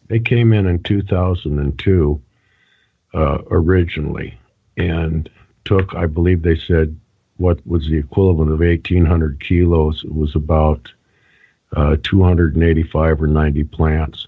[0.07, 2.21] They came in in 2002
[3.13, 4.38] uh, originally
[4.77, 5.29] and
[5.63, 6.99] took, I believe they said,
[7.38, 10.04] what was the equivalent of 1,800 kilos.
[10.04, 10.91] It was about
[11.76, 14.28] uh, 285 or 90 plants.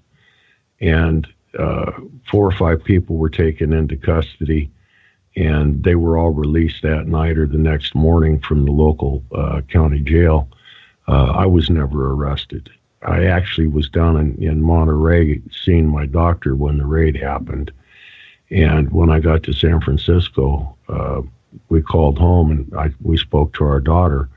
[0.80, 1.92] And uh,
[2.30, 4.70] four or five people were taken into custody,
[5.36, 9.62] and they were all released that night or the next morning from the local uh,
[9.62, 10.50] county jail.
[11.08, 12.70] Uh, I was never arrested.
[13.02, 17.72] I actually was down in, in Monterey seeing my doctor when the raid happened.
[18.50, 21.22] And when I got to San Francisco, uh,
[21.70, 24.30] we called home and I, we spoke to our daughter.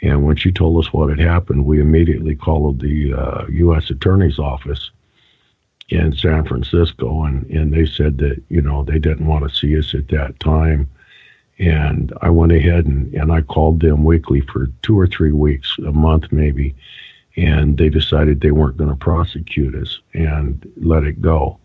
[0.00, 3.90] And when she told us what had happened, we immediately called the uh, U.S.
[3.90, 4.92] Attorney's Office
[5.88, 9.78] in San Francisco, and, and they said that, you know, they didn't want to see
[9.78, 10.86] us at that time.
[11.58, 15.76] And I went ahead and, and I called them weekly for two or three weeks,
[15.78, 16.76] a month maybe,
[17.36, 21.58] and they decided they weren't going to prosecute us and let it go.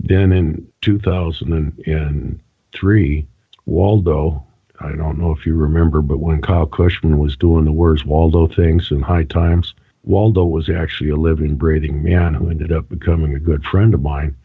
[0.00, 3.26] Then in 2003,
[3.66, 4.44] Waldo,
[4.80, 8.46] I don't know if you remember, but when Kyle Kushman was doing the Where's Waldo
[8.46, 9.74] things in High Times,
[10.04, 14.02] Waldo was actually a living, breathing man who ended up becoming a good friend of
[14.02, 14.36] mine.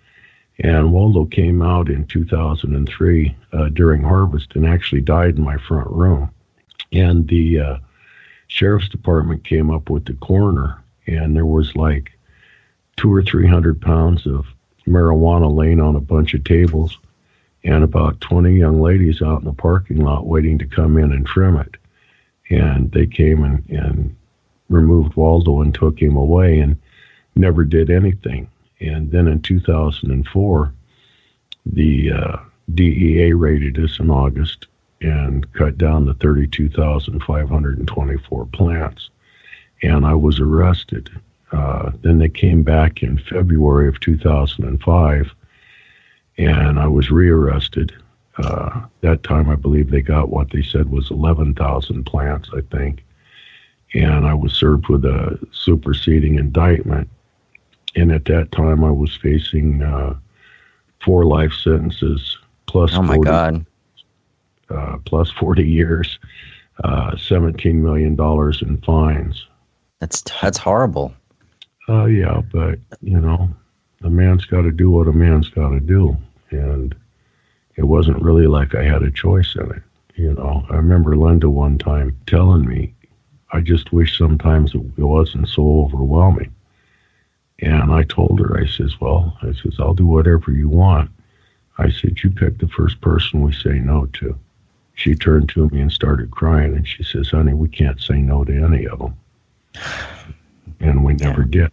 [0.57, 5.89] And Waldo came out in 2003 uh, during harvest and actually died in my front
[5.91, 6.31] room.
[6.91, 7.77] And the uh,
[8.47, 12.11] sheriff's department came up with the coroner, and there was like
[12.97, 14.47] two or three hundred pounds of
[14.87, 16.97] marijuana laying on a bunch of tables
[17.63, 21.25] and about 20 young ladies out in the parking lot waiting to come in and
[21.25, 21.75] trim it.
[22.49, 24.15] And they came and, and
[24.69, 26.77] removed Waldo and took him away and
[27.35, 28.49] never did anything.
[28.79, 30.73] And then in 2004,
[31.65, 32.37] the uh,
[32.73, 34.67] DEA raided us in August
[35.01, 39.09] and cut down the 32,524 plants.
[39.83, 41.09] And I was arrested.
[41.51, 45.33] Uh, then they came back in February of 2005
[46.37, 47.93] and I was rearrested.
[48.37, 53.03] Uh, that time, I believe they got what they said was 11,000 plants, I think.
[53.93, 57.09] And I was served with a superseding indictment.
[57.95, 60.15] And at that time, I was facing uh,
[61.03, 62.91] four life sentences plus.
[62.93, 63.65] Oh my 40, God.
[64.69, 66.17] Uh, plus 40 years,
[66.85, 68.13] uh, $17 million
[68.61, 69.45] in fines.
[69.99, 71.13] That's that's horrible.
[71.87, 73.49] Uh, yeah, but you know,
[74.03, 76.17] a man's got to do what a man's got to do
[76.51, 76.95] and
[77.75, 79.81] it wasn't really like I had a choice in it.
[80.15, 82.93] You know, I remember Linda one time telling me,
[83.53, 86.53] I just wish sometimes it wasn't so overwhelming.
[87.59, 91.11] And I told her, I says, well, I says, I'll do whatever you want.
[91.77, 94.37] I said, you pick the first person we say no to.
[94.95, 98.43] She turned to me and started crying, and she says, honey, we can't say no
[98.43, 99.15] to any of them.
[100.79, 101.47] And we never yeah.
[101.49, 101.71] did.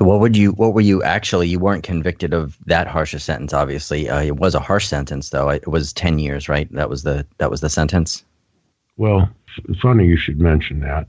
[0.00, 0.52] So what would you?
[0.52, 1.48] What were you actually?
[1.48, 3.52] You weren't convicted of that harsh a sentence.
[3.52, 5.50] Obviously, uh, it was a harsh sentence, though.
[5.50, 6.72] It was ten years, right?
[6.72, 8.24] That was the that was the sentence.
[8.96, 9.28] Well,
[9.82, 11.06] funny you should mention that.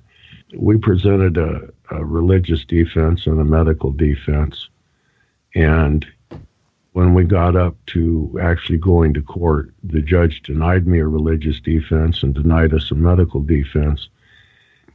[0.58, 4.68] We presented a, a religious defense and a medical defense,
[5.56, 6.06] and
[6.92, 11.62] when we got up to actually going to court, the judge denied me a religious
[11.62, 14.10] defense and denied us a medical defense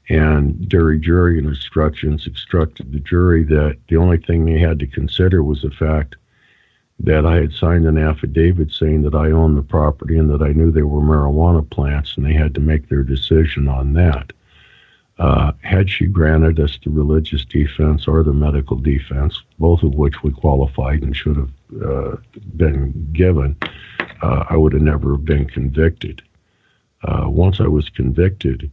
[0.09, 5.43] and jury jury instructions instructed the jury that the only thing they had to consider
[5.43, 6.17] was the fact
[7.01, 10.53] that I had signed an affidavit saying that I owned the property and that I
[10.53, 14.33] knew they were marijuana plants, and they had to make their decision on that.
[15.19, 20.23] Uh, had she granted us the religious defense or the medical defense, both of which
[20.23, 21.51] we qualified and should have
[21.83, 22.17] uh,
[22.57, 23.57] been given,
[24.23, 26.23] uh, I would have never been convicted.
[27.03, 28.71] Uh, once I was convicted,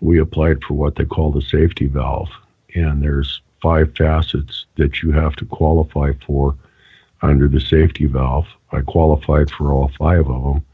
[0.00, 2.30] we applied for what they call the safety valve.
[2.74, 6.56] And there's five facets that you have to qualify for
[7.22, 8.46] under the safety valve.
[8.72, 10.64] I qualified for all five of them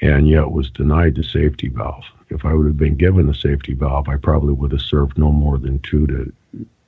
[0.00, 2.04] and yet was denied the safety valve.
[2.30, 5.32] If I would have been given the safety valve, I probably would have served no
[5.32, 6.32] more than two to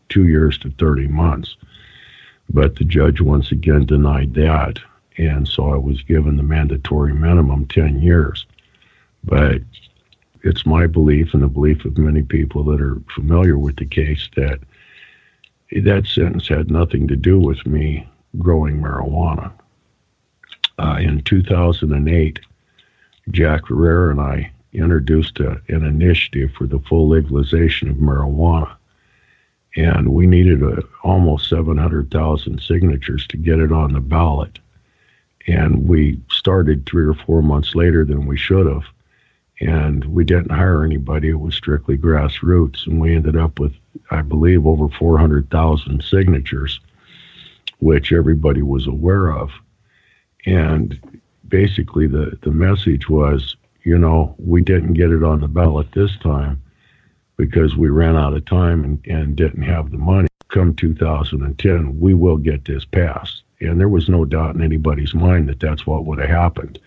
[0.09, 1.57] two years to 30 months.
[2.53, 4.79] But the judge once again denied that.
[5.17, 8.47] And so I was given the mandatory minimum 10 years.
[9.25, 9.63] But
[10.43, 14.29] it's my belief and the belief of many people that are familiar with the case
[14.37, 14.61] that
[15.71, 18.07] that sentence had nothing to do with me
[18.39, 19.53] growing marijuana.
[20.79, 22.41] Uh, in 2008,
[23.31, 28.73] Jack Herer and I introduced a, an initiative for the full legalization of marijuana.
[29.77, 34.59] And we needed a, almost 700,000 signatures to get it on the ballot.
[35.47, 38.85] And we started three or four months later than we should have.
[39.61, 41.29] And we didn't hire anybody.
[41.29, 42.87] It was strictly grassroots.
[42.87, 43.75] And we ended up with,
[44.11, 46.81] I believe, over 400,000 signatures,
[47.79, 49.51] which everybody was aware of.
[50.47, 55.93] And basically the, the message was, you know, we didn't get it on the ballot
[55.93, 56.63] this time
[57.37, 60.29] because we ran out of time and, and didn't have the money.
[60.49, 63.43] Come 2010, we will get this passed.
[63.61, 66.79] And there was no doubt in anybody's mind that that's what would have happened.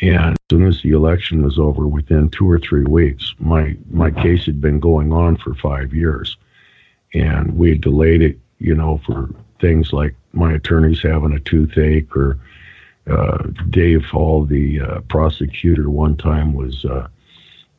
[0.00, 4.10] And as soon as the election was over, within two or three weeks, my, my
[4.10, 6.36] case had been going on for five years.
[7.14, 9.30] And we delayed it, you know, for
[9.60, 12.38] things like my attorneys having a toothache or
[13.08, 13.38] uh,
[13.70, 17.06] Dave Hall, the uh, prosecutor, one time was uh,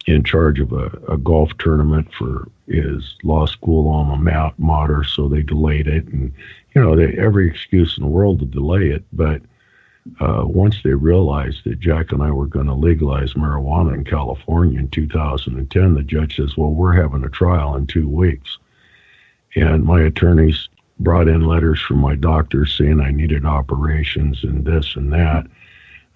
[0.05, 5.41] in charge of a, a, golf tournament for his law school alma mater, so they
[5.41, 6.05] delayed it.
[6.07, 6.31] And,
[6.73, 9.03] you know, they, every excuse in the world to delay it.
[9.11, 9.41] But
[10.19, 14.79] uh, once they realized that Jack and I were going to legalize marijuana in California
[14.79, 18.57] in 2010, the judge says, Well, we're having a trial in two weeks.
[19.55, 24.95] And my attorneys brought in letters from my doctor saying I needed operations and this
[24.95, 25.47] and that,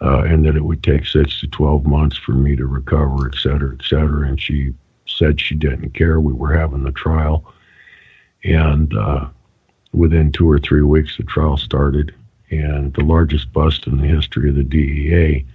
[0.01, 3.35] uh, and that it would take six to 12 months for me to recover, et
[3.35, 4.27] cetera, et cetera.
[4.27, 4.73] And she
[5.07, 6.19] said she didn't care.
[6.19, 7.51] We were having the trial.
[8.43, 9.27] And uh,
[9.93, 12.13] within two or three weeks, the trial started.
[12.51, 15.45] And the largest bust in the history of the DEA,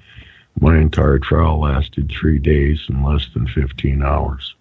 [0.61, 4.55] my entire trial lasted three days and less than 15 hours.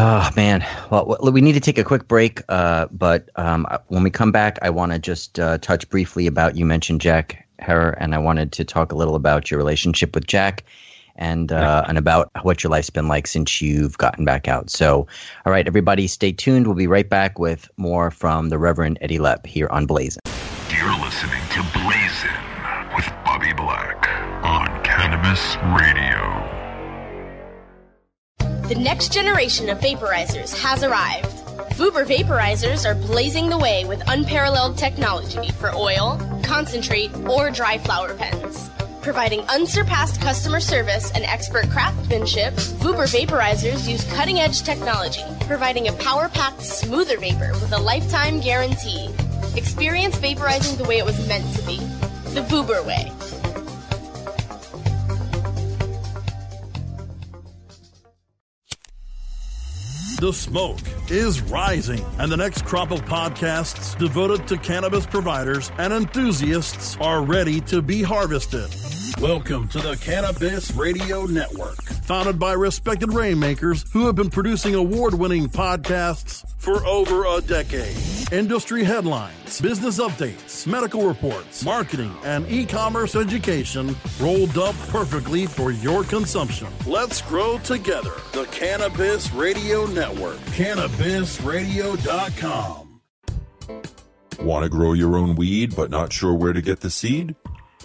[0.00, 2.40] Oh man, well, we need to take a quick break.
[2.48, 6.56] Uh, but um, when we come back, I want to just uh, touch briefly about
[6.56, 10.28] you mentioned Jack Herer, and I wanted to talk a little about your relationship with
[10.28, 10.62] Jack,
[11.16, 14.70] and uh, and about what your life's been like since you've gotten back out.
[14.70, 15.08] So,
[15.44, 16.68] all right, everybody, stay tuned.
[16.68, 20.20] We'll be right back with more from the Reverend Eddy Lepp here on Blazin.
[20.70, 22.30] You're listening to Blazin
[22.94, 24.06] with Bobby Black
[24.44, 26.44] on Cannabis Radio.
[28.68, 31.26] The next generation of vaporizers has arrived.
[31.78, 38.14] Vuber vaporizers are blazing the way with unparalleled technology for oil, concentrate, or dry flower
[38.14, 38.68] pens.
[39.00, 42.52] Providing unsurpassed customer service and expert craftsmanship,
[42.82, 48.38] Vuber vaporizers use cutting edge technology, providing a power packed, smoother vapor with a lifetime
[48.38, 49.08] guarantee.
[49.58, 51.78] Experience vaporizing the way it was meant to be
[52.32, 53.10] the Vuber way.
[60.20, 60.78] The smoke
[61.10, 67.24] is rising, and the next crop of podcasts devoted to cannabis providers and enthusiasts are
[67.24, 68.72] ready to be harvested.
[69.20, 75.14] Welcome to the Cannabis Radio Network, founded by respected rainmakers who have been producing award
[75.14, 78.17] winning podcasts for over a decade.
[78.30, 85.70] Industry headlines, business updates, medical reports, marketing, and e commerce education rolled up perfectly for
[85.70, 86.68] your consumption.
[86.86, 88.12] Let's grow together.
[88.32, 90.36] The Cannabis Radio Network.
[90.36, 93.00] CannabisRadio.com.
[94.40, 97.34] Want to grow your own weed but not sure where to get the seed?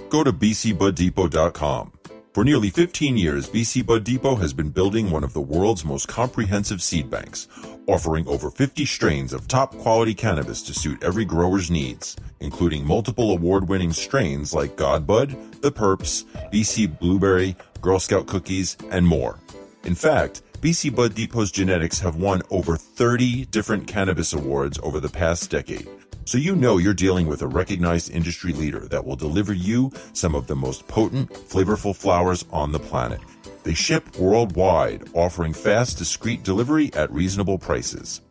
[0.09, 1.93] Go to bcbuddepot.com.
[2.33, 6.07] For nearly 15 years, BC Bud Depot has been building one of the world's most
[6.07, 7.47] comprehensive seed banks,
[7.87, 13.31] offering over 50 strains of top quality cannabis to suit every grower's needs, including multiple
[13.31, 19.39] award winning strains like Godbud, The Purps, BC Blueberry, Girl Scout Cookies, and more.
[19.83, 25.09] In fact, BC Bud Depot's genetics have won over 30 different cannabis awards over the
[25.09, 25.87] past decade
[26.25, 30.35] so you know you're dealing with a recognized industry leader that will deliver you some
[30.35, 33.19] of the most potent, flavorful flowers on the planet.
[33.63, 38.21] They ship worldwide, offering fast, discreet delivery at reasonable prices.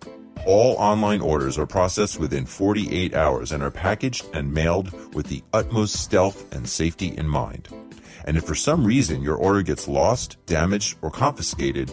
[0.47, 5.43] All online orders are processed within 48 hours and are packaged and mailed with the
[5.53, 7.69] utmost stealth and safety in mind.
[8.25, 11.93] And if for some reason your order gets lost, damaged, or confiscated,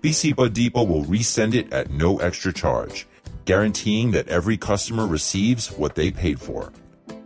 [0.00, 3.06] BC Bud Depot will resend it at no extra charge
[3.46, 6.72] guaranteeing that every customer receives what they paid for.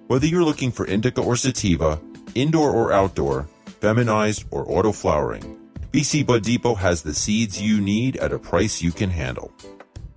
[0.06, 2.00] Whether you're looking for indica or sativa,
[2.34, 3.48] indoor or outdoor,
[3.80, 5.58] feminized or auto flowering,
[5.92, 9.52] BC Bud Depot has the seeds you need at a price you can handle.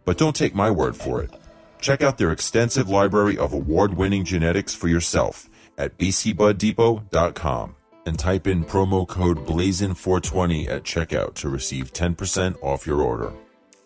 [0.06, 1.32] But don't take my word for it.
[1.80, 8.48] Check out their extensive library of award winning genetics for yourself at bcbuddepot.com and type
[8.48, 13.34] in promo code BLAZIN420 at checkout to receive 10% off your order.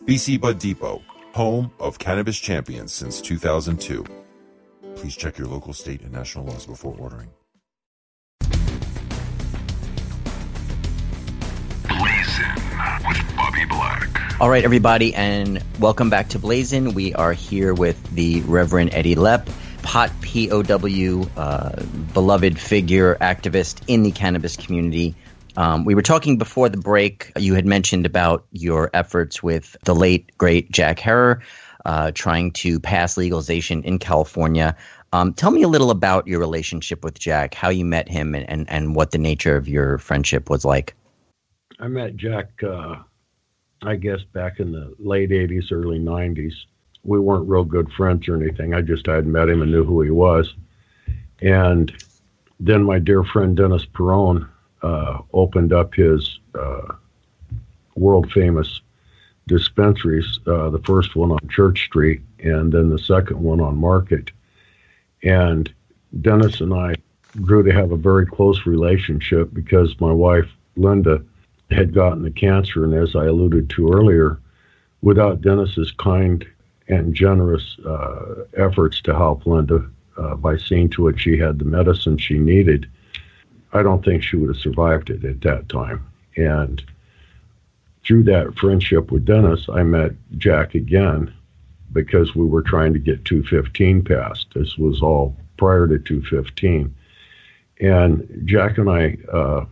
[0.05, 1.01] BC Bud Depot,
[1.34, 4.05] home of cannabis champions since 2002.
[4.95, 7.30] Please check your local state and national laws before ordering.
[12.88, 14.39] With Bobby Black.
[14.39, 16.93] All right, everybody, and welcome back to Blazin.
[16.93, 19.49] We are here with the Reverend Eddy Lepp,
[19.83, 21.83] pot POW, uh,
[22.13, 25.15] beloved figure, activist in the cannabis community.
[25.57, 27.33] Um, we were talking before the break.
[27.35, 31.41] You had mentioned about your efforts with the late, great Jack Herer,
[31.85, 34.77] uh, trying to pass legalization in California.
[35.11, 38.49] Um, tell me a little about your relationship with Jack, how you met him, and,
[38.49, 40.93] and, and what the nature of your friendship was like.
[41.80, 42.95] I met Jack, uh,
[43.84, 46.53] I guess, back in the late 80s, early 90s.
[47.03, 48.73] We weren't real good friends or anything.
[48.73, 50.55] I just had met him and knew who he was.
[51.41, 51.93] And
[52.59, 54.47] then my dear friend Dennis Peron
[54.82, 56.93] uh, opened up his uh,
[57.95, 58.82] world famous
[59.47, 64.32] dispensaries, uh, the first one on Church Street, and then the second one on Market.
[65.23, 65.71] And
[66.21, 66.95] Dennis and I
[67.41, 71.23] grew to have a very close relationship because my wife, Linda,
[71.72, 72.84] had gotten the cancer.
[72.84, 74.39] And as I alluded to earlier,
[75.01, 76.45] without Dennis's kind
[76.88, 79.86] and generous uh, efforts to help Linda
[80.18, 82.89] uh, by seeing to it she had the medicine she needed,
[83.74, 86.05] I don't think she would have survived it at that time.
[86.38, 86.84] And
[88.03, 91.34] through that friendship with Dennis, I met Jack again
[91.91, 94.47] because we were trying to get 215 passed.
[94.53, 96.93] This was all prior to 215.
[97.80, 99.65] And Jack and I uh,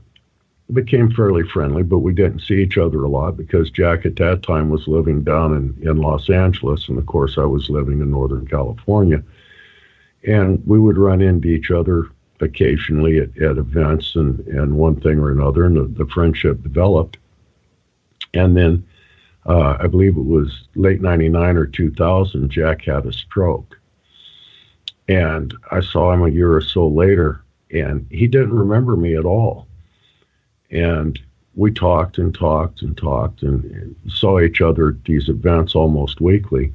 [0.74, 4.42] became fairly friendly, but we didn't see each other a lot because Jack at that
[4.42, 6.90] time was living down in, in Los Angeles.
[6.90, 9.24] And of course, I was living in Northern California.
[10.28, 12.10] And we would run into each other
[12.42, 15.66] occasionally at, at events and, and one thing or another.
[15.66, 17.18] And the, the friendship developed.
[18.34, 18.86] And then
[19.46, 23.80] uh, I believe it was late 99 or 2000, Jack had a stroke.
[25.08, 29.26] And I saw him a year or so later, and he didn't remember me at
[29.26, 29.68] all.
[30.72, 31.20] And
[31.56, 36.22] we talked and talked and talked and, and saw each other at these events almost
[36.22, 36.74] weekly.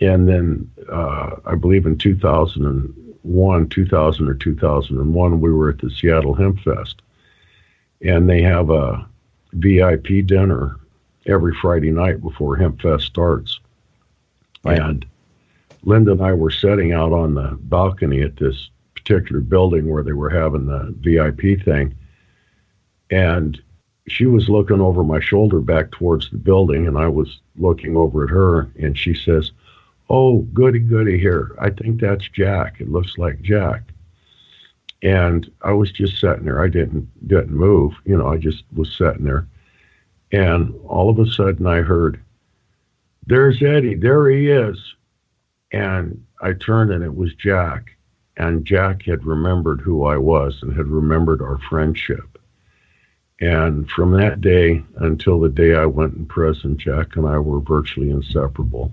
[0.00, 6.34] And then uh, I believe in 2001, 2000 or 2001, we were at the Seattle
[6.34, 7.02] Hemp Fest.
[8.02, 9.06] And they have a
[9.52, 10.78] VIP dinner
[11.26, 13.60] every Friday night before Hemp Fest starts.
[14.64, 15.06] And
[15.84, 20.12] Linda and I were sitting out on the balcony at this particular building where they
[20.12, 21.94] were having the VIP thing.
[23.14, 23.62] And
[24.08, 28.24] she was looking over my shoulder back towards the building, and I was looking over
[28.24, 29.52] at her, and she says,
[30.10, 31.54] Oh, goody, goody here.
[31.60, 32.80] I think that's Jack.
[32.80, 33.82] It looks like Jack.
[35.00, 36.60] And I was just sitting there.
[36.60, 37.92] I didn't didn't move.
[38.04, 39.46] You know, I just was sitting there.
[40.32, 42.20] And all of a sudden I heard,
[43.28, 44.76] There's Eddy, there he is.
[45.70, 47.92] And I turned and it was Jack.
[48.36, 52.33] And Jack had remembered who I was and had remembered our friendship.
[53.44, 57.60] And from that day until the day I went in prison, Jack and I were
[57.60, 58.90] virtually inseparable.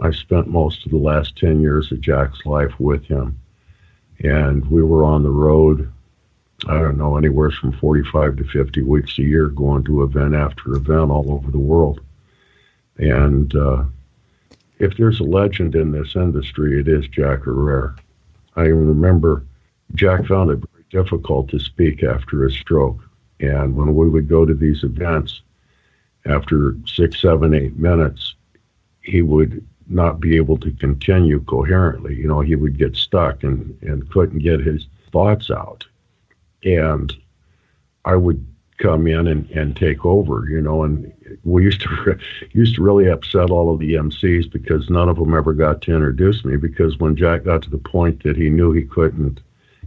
[0.00, 3.38] I spent most of the last 10 years of Jack's life with him.
[4.24, 5.92] And we were on the road
[6.68, 10.74] I don't know, anywhere from 45 to 50 weeks a year going to event after
[10.74, 12.00] event all over the world.
[12.98, 13.84] And uh,
[14.78, 17.96] if there's a legend in this industry, it is Jack Herer.
[18.56, 19.42] I remember
[19.94, 22.98] Jack found it very difficult to speak after his stroke.
[23.40, 25.42] And when we would go to these events,
[26.26, 28.34] after six, seven, eight minutes,
[29.02, 32.14] he would not be able to continue coherently.
[32.14, 35.84] You know, he would get stuck and, and couldn't get his thoughts out
[36.64, 37.14] and
[38.04, 38.44] I would
[38.78, 41.12] come in and, and take over, you know, and
[41.44, 42.18] we used to
[42.52, 45.94] used to really upset all of the MCs because none of them ever got to
[45.94, 49.40] introduce me because when Jack got to the point that he knew he couldn't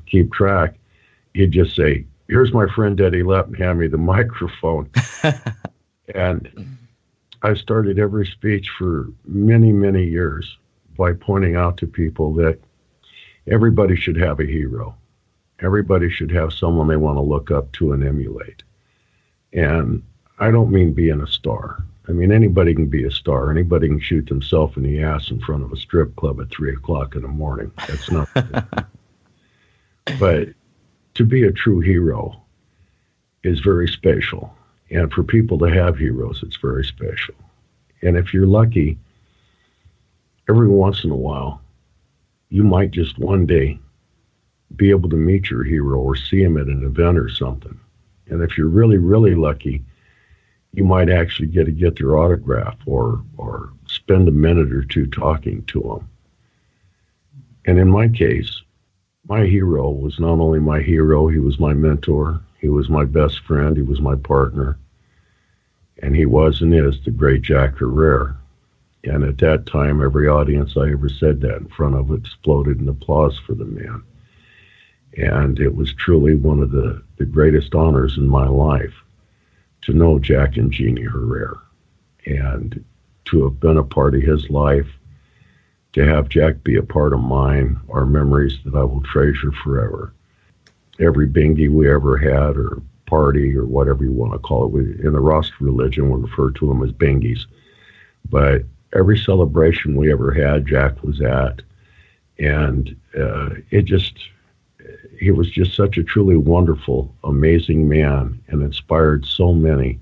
[0.06, 0.76] keep track,
[1.34, 4.90] he'd just say, "Here's my friend Eddy Lepp," and hand me the microphone.
[6.16, 6.78] and
[7.42, 10.58] I started every speech for many many years
[10.98, 12.60] by pointing out to people that
[13.48, 14.96] everybody should have a hero
[15.64, 18.64] Everybody should have someone they want to look up to and emulate.
[19.54, 20.04] And
[20.40, 21.84] I don't mean being a star.
[22.10, 23.50] I mean, anybody can be a star.
[23.50, 26.74] Anybody can shoot themselves in the ass in front of a strip club at three
[26.74, 27.72] o'clock in the morning.
[27.88, 28.28] That's not.
[30.20, 30.50] but
[31.16, 32.42] to be a true hero
[33.44, 34.54] is very special.
[34.90, 37.36] And for people to have heroes, it's very special.
[38.02, 38.98] And if you're lucky,
[40.50, 41.62] every once in a while,
[42.50, 43.80] you might just one day
[44.76, 47.80] be able to meet your hero or see him at an event or something.
[48.28, 49.84] And if you're really, really lucky,
[50.74, 55.06] you might actually get to get their autograph or or spend a minute or two
[55.06, 56.10] talking to them.
[57.66, 58.63] And in my case,
[59.28, 63.40] my hero was not only my hero, he was my mentor, he was my best
[63.42, 64.78] friend, he was my partner,
[66.02, 68.36] and he was and is the great Jack Herer.
[69.06, 72.88] And at that time, every audience I ever said that in front of exploded in
[72.88, 74.04] applause for the man.
[75.18, 78.94] And it was truly one of the, the greatest honors in my life
[79.84, 81.60] to know Jack and Jeannie Herer
[82.26, 82.84] and
[83.26, 84.88] to have been a part of his life,
[85.94, 90.14] to have Jack be a part of mine are memories that I will treasure forever.
[91.00, 94.82] Every binghi we ever had, or party, or whatever you want to call it, we,
[95.06, 97.46] in the Rasta religion, we refer to them as binghis.
[98.30, 98.64] But
[98.94, 101.62] every celebration we ever had, Jack was at.
[102.40, 104.18] And uh, it just,
[105.20, 110.00] he was just such a truly wonderful, amazing man and inspired so many.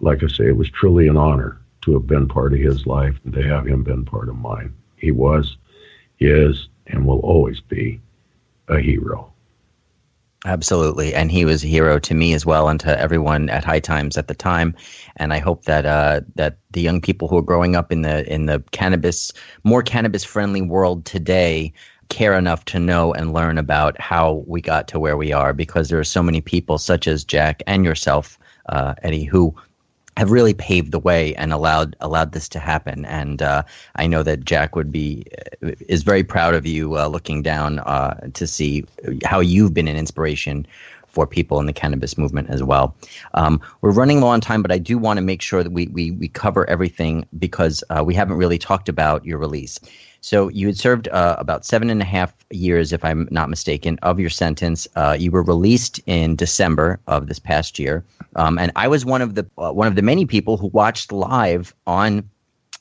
[0.00, 3.18] Like I say, it was truly an honor to have been part of his life
[3.24, 4.74] and to have him been part of mine.
[5.02, 5.56] He was,
[6.20, 8.00] is, and will always be
[8.68, 9.30] a hero.
[10.44, 13.80] Absolutely, and he was a hero to me as well, and to everyone at High
[13.80, 14.74] Times at the time.
[15.16, 18.32] And I hope that uh, that the young people who are growing up in the
[18.32, 19.32] in the cannabis
[19.64, 21.72] more cannabis friendly world today
[22.08, 25.88] care enough to know and learn about how we got to where we are, because
[25.88, 28.38] there are so many people, such as Jack and yourself,
[28.68, 29.54] uh, Eddy, who
[30.16, 33.04] have really paved the way and allowed allowed this to happen.
[33.06, 33.62] And uh,
[33.96, 35.24] I know that Jack would be
[35.60, 38.84] is very proud of you, uh, looking down uh, to see
[39.24, 40.66] how you've been an inspiration
[41.06, 42.96] for people in the cannabis movement as well.
[43.34, 45.86] Um, we're running low on time, but I do want to make sure that we
[45.88, 49.78] we, we cover everything because uh, we haven't really talked about your release.
[50.22, 53.98] So you had served uh, about seven and a half years, if I'm not mistaken,
[54.02, 54.86] of your sentence.
[54.94, 58.04] Uh, you were released in December of this past year,
[58.36, 61.10] um, and I was one of the uh, one of the many people who watched
[61.10, 62.30] live on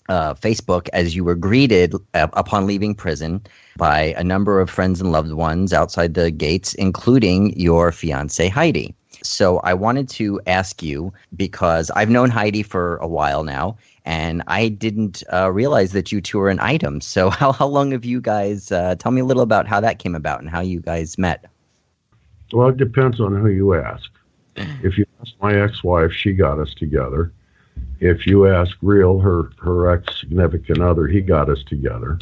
[0.08, 3.42] uh, Facebook as you were greeted uh, upon leaving prison
[3.76, 8.94] by a number of friends and loved ones outside the gates, including your fiance Heidi.
[9.24, 14.43] So I wanted to ask you because I've known Heidi for a while now, and
[14.47, 17.02] I didn't uh, realize that you two are an item.
[17.02, 18.72] So how how long have you guys?
[18.72, 21.45] Uh, tell me a little about how that came about and how you guys met.
[22.52, 24.10] Well, it depends on who you ask.
[24.84, 27.32] If you ask my ex-wife, she got us together.
[28.02, 32.20] If you ask Real, her her ex significant other, he got us together.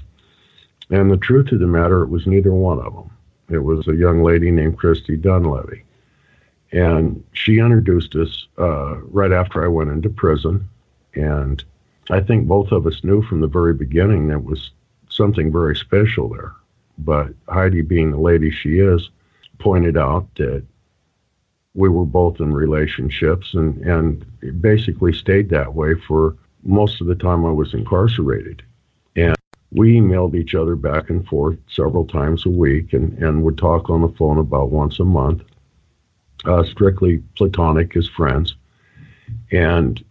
[0.91, 3.09] And the truth of the matter, it was neither one of them.
[3.49, 5.83] It was a young lady named Christy Dunlevy.
[6.71, 10.67] And she introduced us uh, right after I went into prison.
[11.15, 11.63] And
[12.09, 14.71] I think both of us knew from the very beginning there was
[15.09, 16.53] something very special there.
[16.97, 19.09] But Heidi, being the lady she is,
[19.59, 20.63] pointed out that
[21.75, 27.15] we were both in relationships and, and basically stayed that way for most of the
[27.15, 28.63] time I was incarcerated.
[29.15, 29.35] And
[29.71, 33.89] we emailed each other back and forth several times a week and, and would talk
[33.89, 35.43] on the phone about once a month,
[36.45, 38.55] uh, strictly platonic as friends.
[39.51, 40.03] And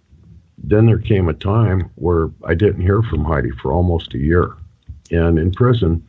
[0.62, 4.54] then there came a time where I didn't hear from Heidi for almost a year.
[5.10, 6.06] And in prison,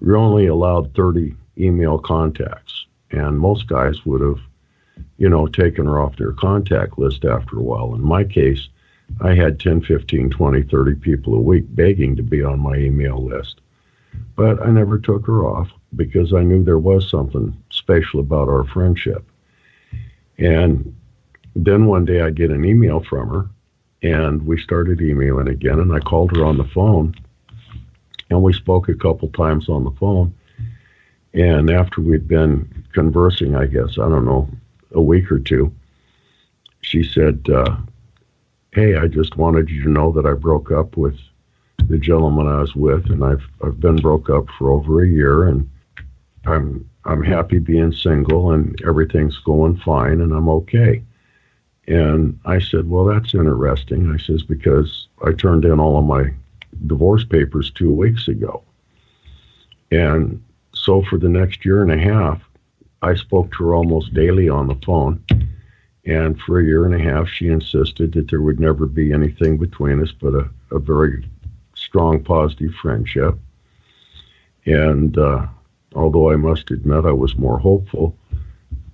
[0.00, 2.86] we're only allowed 30 email contacts.
[3.10, 4.38] And most guys would have,
[5.16, 7.94] you know, taken her off their contact list after a while.
[7.94, 8.68] In my case,
[9.20, 13.24] I had 10, 15, 20, 30 people a week begging to be on my email
[13.24, 13.60] list.
[14.34, 18.64] But I never took her off because I knew there was something special about our
[18.64, 19.24] friendship.
[20.38, 20.94] And
[21.54, 23.48] then one day I get an email from her
[24.02, 27.14] and we started emailing again and i called her on the phone
[28.30, 30.34] and we spoke a couple times on the phone.
[31.32, 34.48] And after we'd been conversing i guess i don't know
[34.92, 35.70] a week or two
[36.80, 37.76] she said uh,
[38.72, 41.18] hey i just wanted you to know that i broke up with
[41.88, 45.48] the gentleman i was with and i've i've been broke up for over a year
[45.48, 45.68] and
[46.46, 51.02] i'm i'm happy being single and everything's going fine and i'm okay
[51.86, 54.12] and I said, Well, that's interesting.
[54.12, 56.32] I says, Because I turned in all of my
[56.86, 58.62] divorce papers two weeks ago.
[59.90, 60.42] And
[60.74, 62.42] so for the next year and a half,
[63.02, 65.22] I spoke to her almost daily on the phone.
[66.04, 69.58] And for a year and a half, she insisted that there would never be anything
[69.58, 71.28] between us but a, a very
[71.74, 73.36] strong, positive friendship.
[74.64, 75.46] And uh,
[75.94, 78.16] although I must admit I was more hopeful,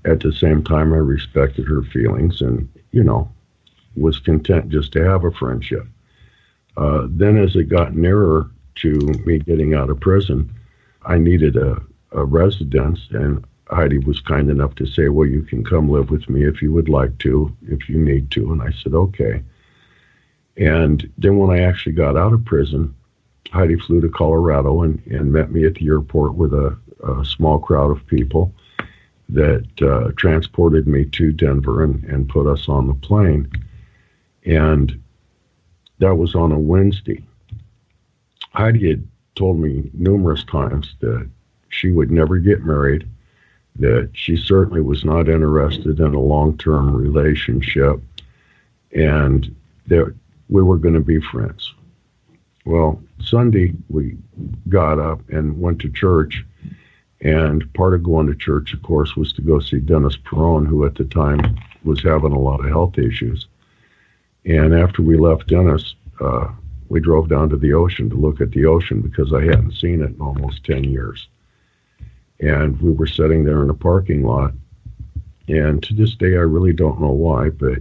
[0.04, 3.30] at the same time I respected her feelings and, you know,
[3.96, 5.86] was content just to have a friendship.
[6.76, 8.90] Uh, then, as it got nearer to
[9.26, 10.50] me getting out of prison,
[11.04, 11.82] I needed a,
[12.12, 16.28] a residence, and Heidi was kind enough to say, Well, you can come live with
[16.28, 18.52] me if you would like to, if you need to.
[18.52, 19.42] And I said, Okay.
[20.56, 22.94] And then when I actually got out of prison,
[23.50, 26.76] Heidi flew to Colorado and, and met me at the airport with a,
[27.06, 28.54] a small crowd of people
[29.32, 33.50] that uh, transported me to Denver and, and put us on the plane.
[34.44, 35.00] And
[35.98, 37.24] that was on a Wednesday.
[38.52, 41.28] Heidi had told me numerous times that
[41.70, 43.08] she would never get married,
[43.76, 48.00] that she certainly was not interested in a long term relationship,
[48.94, 49.54] and
[49.86, 50.14] that
[50.48, 51.72] we were going to be friends.
[52.66, 54.16] Well, Sunday we
[54.68, 56.44] got up and went to church,
[57.22, 60.84] and part of going to church, of course, was to go see Dennis Peron, who
[60.84, 63.46] at the time was having a lot of health issues.
[64.44, 66.48] And after we left Dennis, uh,
[66.88, 70.02] we drove down to the ocean to look at the ocean because I hadn't seen
[70.02, 71.28] it in almost 10 years.
[72.40, 74.52] And we were sitting there in a parking lot.
[75.46, 77.78] And to this day, I really don't know why, but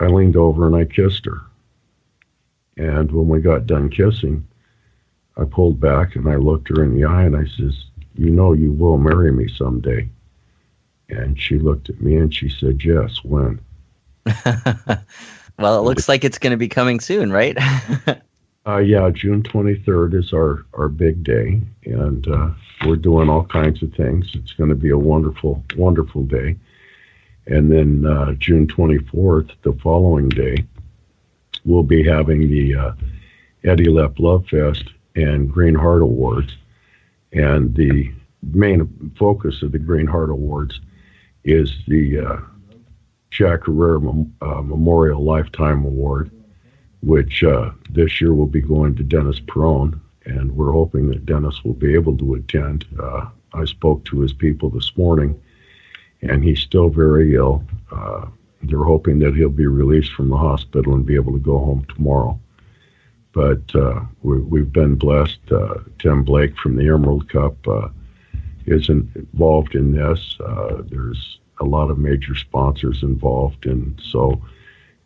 [0.00, 1.42] I leaned over and I kissed her.
[2.76, 4.46] And when we got done kissing,
[5.36, 7.84] I pulled back and I looked her in the eye and I says,
[8.18, 10.08] You know, you will marry me someday.
[11.08, 13.60] And she looked at me and she said, Yes, when?
[15.58, 17.56] well, it looks like it's going to be coming soon, right?
[18.66, 21.60] uh, yeah, June 23rd is our, our big day.
[21.84, 22.50] And uh,
[22.84, 24.30] we're doing all kinds of things.
[24.34, 26.56] It's going to be a wonderful, wonderful day.
[27.46, 30.66] And then uh, June 24th, the following day,
[31.64, 32.92] we'll be having the uh,
[33.64, 36.56] Eddy Lepp Love Fest and Green Heart Awards.
[37.32, 38.12] And the
[38.42, 40.80] main focus of the Green Heart Awards
[41.44, 42.36] is the uh,
[43.30, 46.30] Jack Herer Mem- uh, Memorial Lifetime Award,
[47.02, 50.00] which uh, this year will be going to Dennis Peron.
[50.24, 52.84] And we're hoping that Dennis will be able to attend.
[53.00, 55.40] Uh, I spoke to his people this morning,
[56.20, 57.64] and he's still very ill.
[57.90, 58.26] Uh,
[58.62, 61.86] they're hoping that he'll be released from the hospital and be able to go home
[61.94, 62.38] tomorrow.
[63.38, 65.38] But uh, we, have been blessed.
[65.48, 67.88] Uh, Tim Blake from the Emerald Cup uh,
[68.66, 70.36] is involved in this.
[70.44, 74.42] Uh, there's a lot of major sponsors involved, and so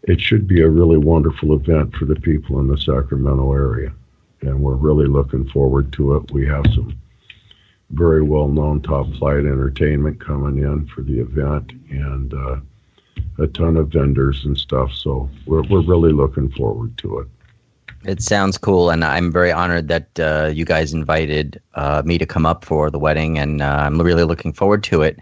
[0.05, 3.93] it should be a really wonderful event for the people in the Sacramento area.
[4.41, 6.31] And we're really looking forward to it.
[6.31, 6.99] We have some
[7.91, 12.57] very well known top flight entertainment coming in for the event, and uh,
[13.41, 14.91] a ton of vendors and stuff.
[14.95, 17.29] So we're we're really looking forward to it.
[18.05, 22.27] It sounds cool, and I'm very honored that uh, you guys invited uh, me to
[22.27, 25.21] come up for the wedding, and uh, I'm really looking forward to it.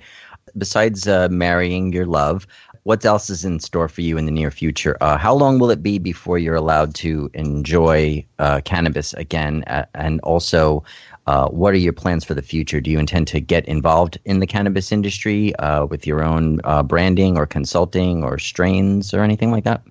[0.56, 2.46] Besides uh, marrying your love,
[2.84, 4.96] what else is in store for you in the near future?
[5.02, 9.62] Uh, how long will it be before you're allowed to enjoy uh, cannabis again?
[9.94, 10.82] and also,
[11.26, 12.80] what are your plans for the future?
[12.80, 15.52] Do you intend to get involved in the cannabis industry
[15.90, 19.82] with your own branding or consulting or strains or anything like that?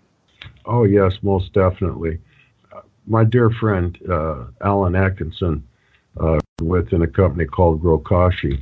[0.66, 2.20] Oh, yes, most definitely.
[3.10, 5.64] Uh, my dear friend, uh, Alan Atkinson,
[6.20, 8.62] uh, within a company called Grokashi,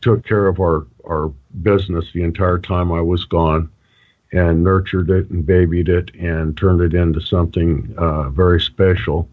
[0.00, 1.32] took care of our, our
[1.62, 3.70] business the entire time I was gone
[4.32, 7.94] and nurtured it and babied it and turned it into something
[8.34, 9.28] very special.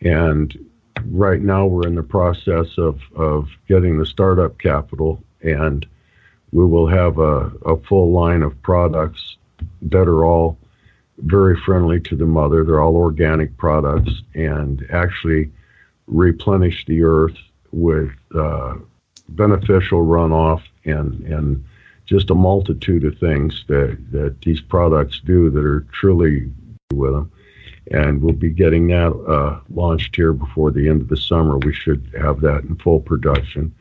[0.00, 0.56] And
[1.06, 5.86] right now we're in the process of, of getting the startup capital and
[6.52, 9.36] we will have a, a full line of products
[9.82, 10.56] that are all
[11.22, 12.64] very friendly to the mother.
[12.64, 15.50] They're all organic products and actually
[16.06, 17.36] replenish the earth
[17.72, 18.76] with uh,
[19.28, 21.64] beneficial runoff and, and
[22.06, 26.50] just a multitude of things that, that these products do that are truly
[26.92, 27.30] with them
[27.90, 31.58] and we'll be getting that uh, launched here before the end of the summer.
[31.58, 33.74] We should have that in full production.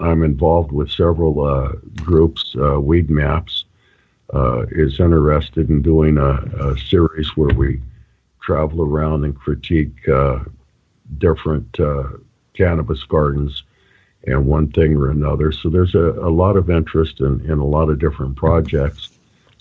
[0.00, 2.54] I'm involved with several uh, groups.
[2.56, 3.61] Uh, Weed Maps
[4.32, 7.80] uh, is interested in doing a, a, series where we
[8.40, 10.38] travel around and critique uh,
[11.18, 12.04] different uh,
[12.54, 13.64] cannabis gardens
[14.26, 15.52] and one thing or another.
[15.52, 19.10] So there's a, a lot of interest in, in a lot of different projects.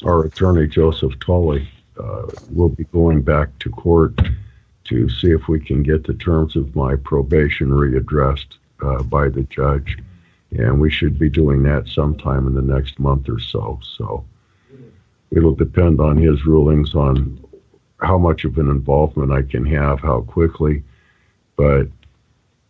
[0.04, 1.68] Our attorney, Joseph Tully,
[2.00, 4.20] uh, we'll be going back to court
[4.86, 9.44] to see if we can get the terms of my probation readdressed uh, by the
[9.44, 9.98] judge.
[10.52, 13.80] And we should be doing that sometime in the next month or so.
[13.98, 14.26] So
[15.32, 17.44] it'll depend on his rulings on
[18.00, 20.84] how much of an involvement I can have, how quickly.
[21.56, 21.88] But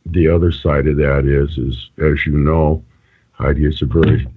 [0.05, 2.83] the other side of that is, is as you know,
[3.31, 4.27] Heidi is a very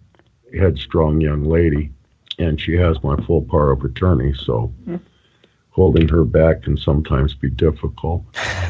[0.58, 1.90] headstrong young lady,
[2.38, 4.32] and she has my full power of attorney.
[4.34, 5.00] So mm.
[5.70, 8.24] holding her back can sometimes be difficult.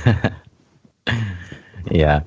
[1.90, 2.22] yeah.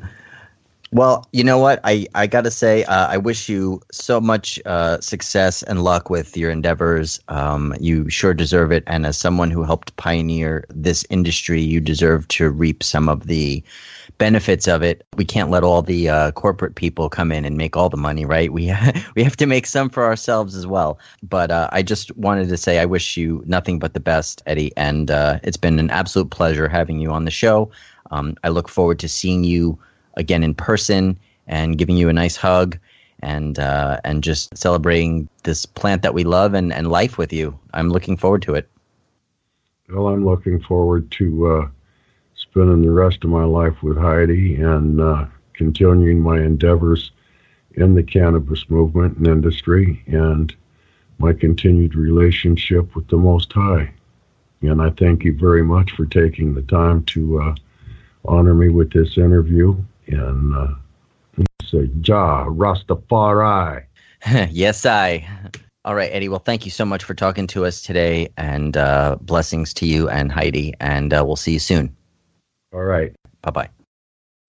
[0.91, 1.81] Well, you know what?
[1.83, 6.09] I, I got to say, uh, I wish you so much uh, success and luck
[6.09, 7.19] with your endeavors.
[7.27, 8.83] Um, you sure deserve it.
[8.87, 13.61] And as someone who helped pioneer this industry, you deserve to reap some of the
[14.17, 15.05] benefits of it.
[15.17, 18.23] We can't let all the uh, corporate people come in and make all the money,
[18.23, 18.51] right?
[18.51, 18.73] We,
[19.15, 20.99] we have to make some for ourselves as well.
[21.21, 24.71] But uh, I just wanted to say I wish you nothing but the best, Eddy.
[24.77, 27.69] And uh, it's been an absolute pleasure having you on the show.
[28.11, 29.77] Um, I look forward to seeing you
[30.17, 32.77] again in person and giving you a nice hug
[33.21, 37.57] and uh, and just celebrating this plant that we love and, and life with you.
[37.73, 38.69] I'm looking forward to it.
[39.89, 41.67] Well, I'm looking forward to uh,
[42.35, 47.11] spending the rest of my life with Heidi and uh, continuing my endeavors
[47.75, 50.53] in the cannabis movement and industry and
[51.19, 53.91] my continued relationship with the Most High.
[54.61, 57.55] And I thank you very much for taking the time to uh,
[58.25, 59.77] honor me with this interview
[60.07, 60.67] and uh,
[61.63, 63.85] say, Jah Rastafari.
[64.51, 65.27] yes, I.
[65.85, 66.27] All right, Eddy.
[66.27, 70.09] Well, thank you so much for talking to us today, and uh, blessings to you
[70.09, 70.73] and Heidi.
[70.79, 71.95] And uh, we'll see you soon.
[72.73, 73.15] All right.
[73.41, 73.69] Bye bye.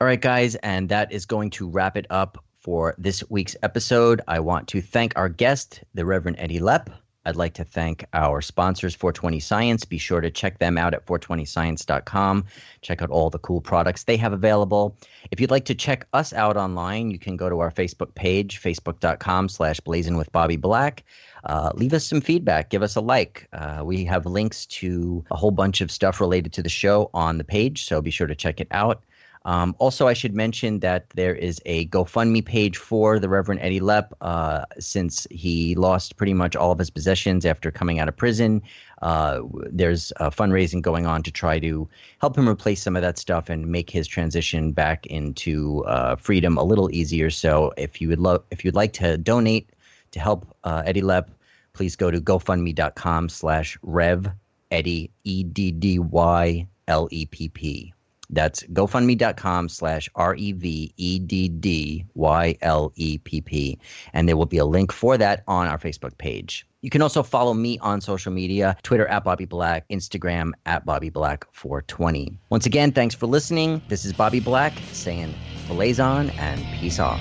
[0.01, 4.21] All right, guys, and that is going to wrap it up for this week's episode.
[4.29, 6.89] I want to thank our guest, the Reverend Eddy Lepp.
[7.29, 9.85] I'd like to thank our sponsors, 420 Science.
[9.85, 12.47] Be sure to check them out at 420science.com.
[12.81, 14.97] Check out all the cool products they have available.
[15.31, 18.63] If you'd like to check us out online, you can go to our Facebook page,
[18.63, 21.05] facebook.com slash blazing with Bobby Black.
[21.45, 22.71] Uh, leave us some feedback.
[22.71, 23.47] Give us a like.
[23.53, 27.37] Uh, we have links to a whole bunch of stuff related to the show on
[27.37, 29.03] the page, so be sure to check it out.
[29.49, 33.81] Um, also, I should mention that there is a GoFundMe page for the Reverend Eddy
[33.81, 38.17] Lepp uh, since he lost pretty much all of his possessions after coming out of
[38.19, 38.61] prison.
[39.01, 39.41] Uh,
[39.71, 41.89] there's fundraising going on to try to
[42.21, 46.59] help him replace some of that stuff and make his transition back into uh, freedom
[46.59, 47.31] a little easier.
[47.31, 49.71] So, if you would love, if you'd like to donate
[50.11, 51.29] to help uh, Eddy Lepp,
[51.73, 54.29] please go to GoFundMe.com/slash Rev
[54.71, 57.95] Eddy E D D Y L E P P.
[58.31, 63.79] That's gofundme.com slash R E V E D D Y L E P P.
[64.13, 66.67] And there will be a link for that on our Facebook page.
[66.81, 71.11] You can also follow me on social media Twitter at Bobby Black, Instagram at Bobby
[71.11, 72.39] Black 420.
[72.51, 73.83] Once again, thanks for listening.
[73.89, 75.35] This is Bobby Black saying
[75.67, 77.21] Blaze on and peace off.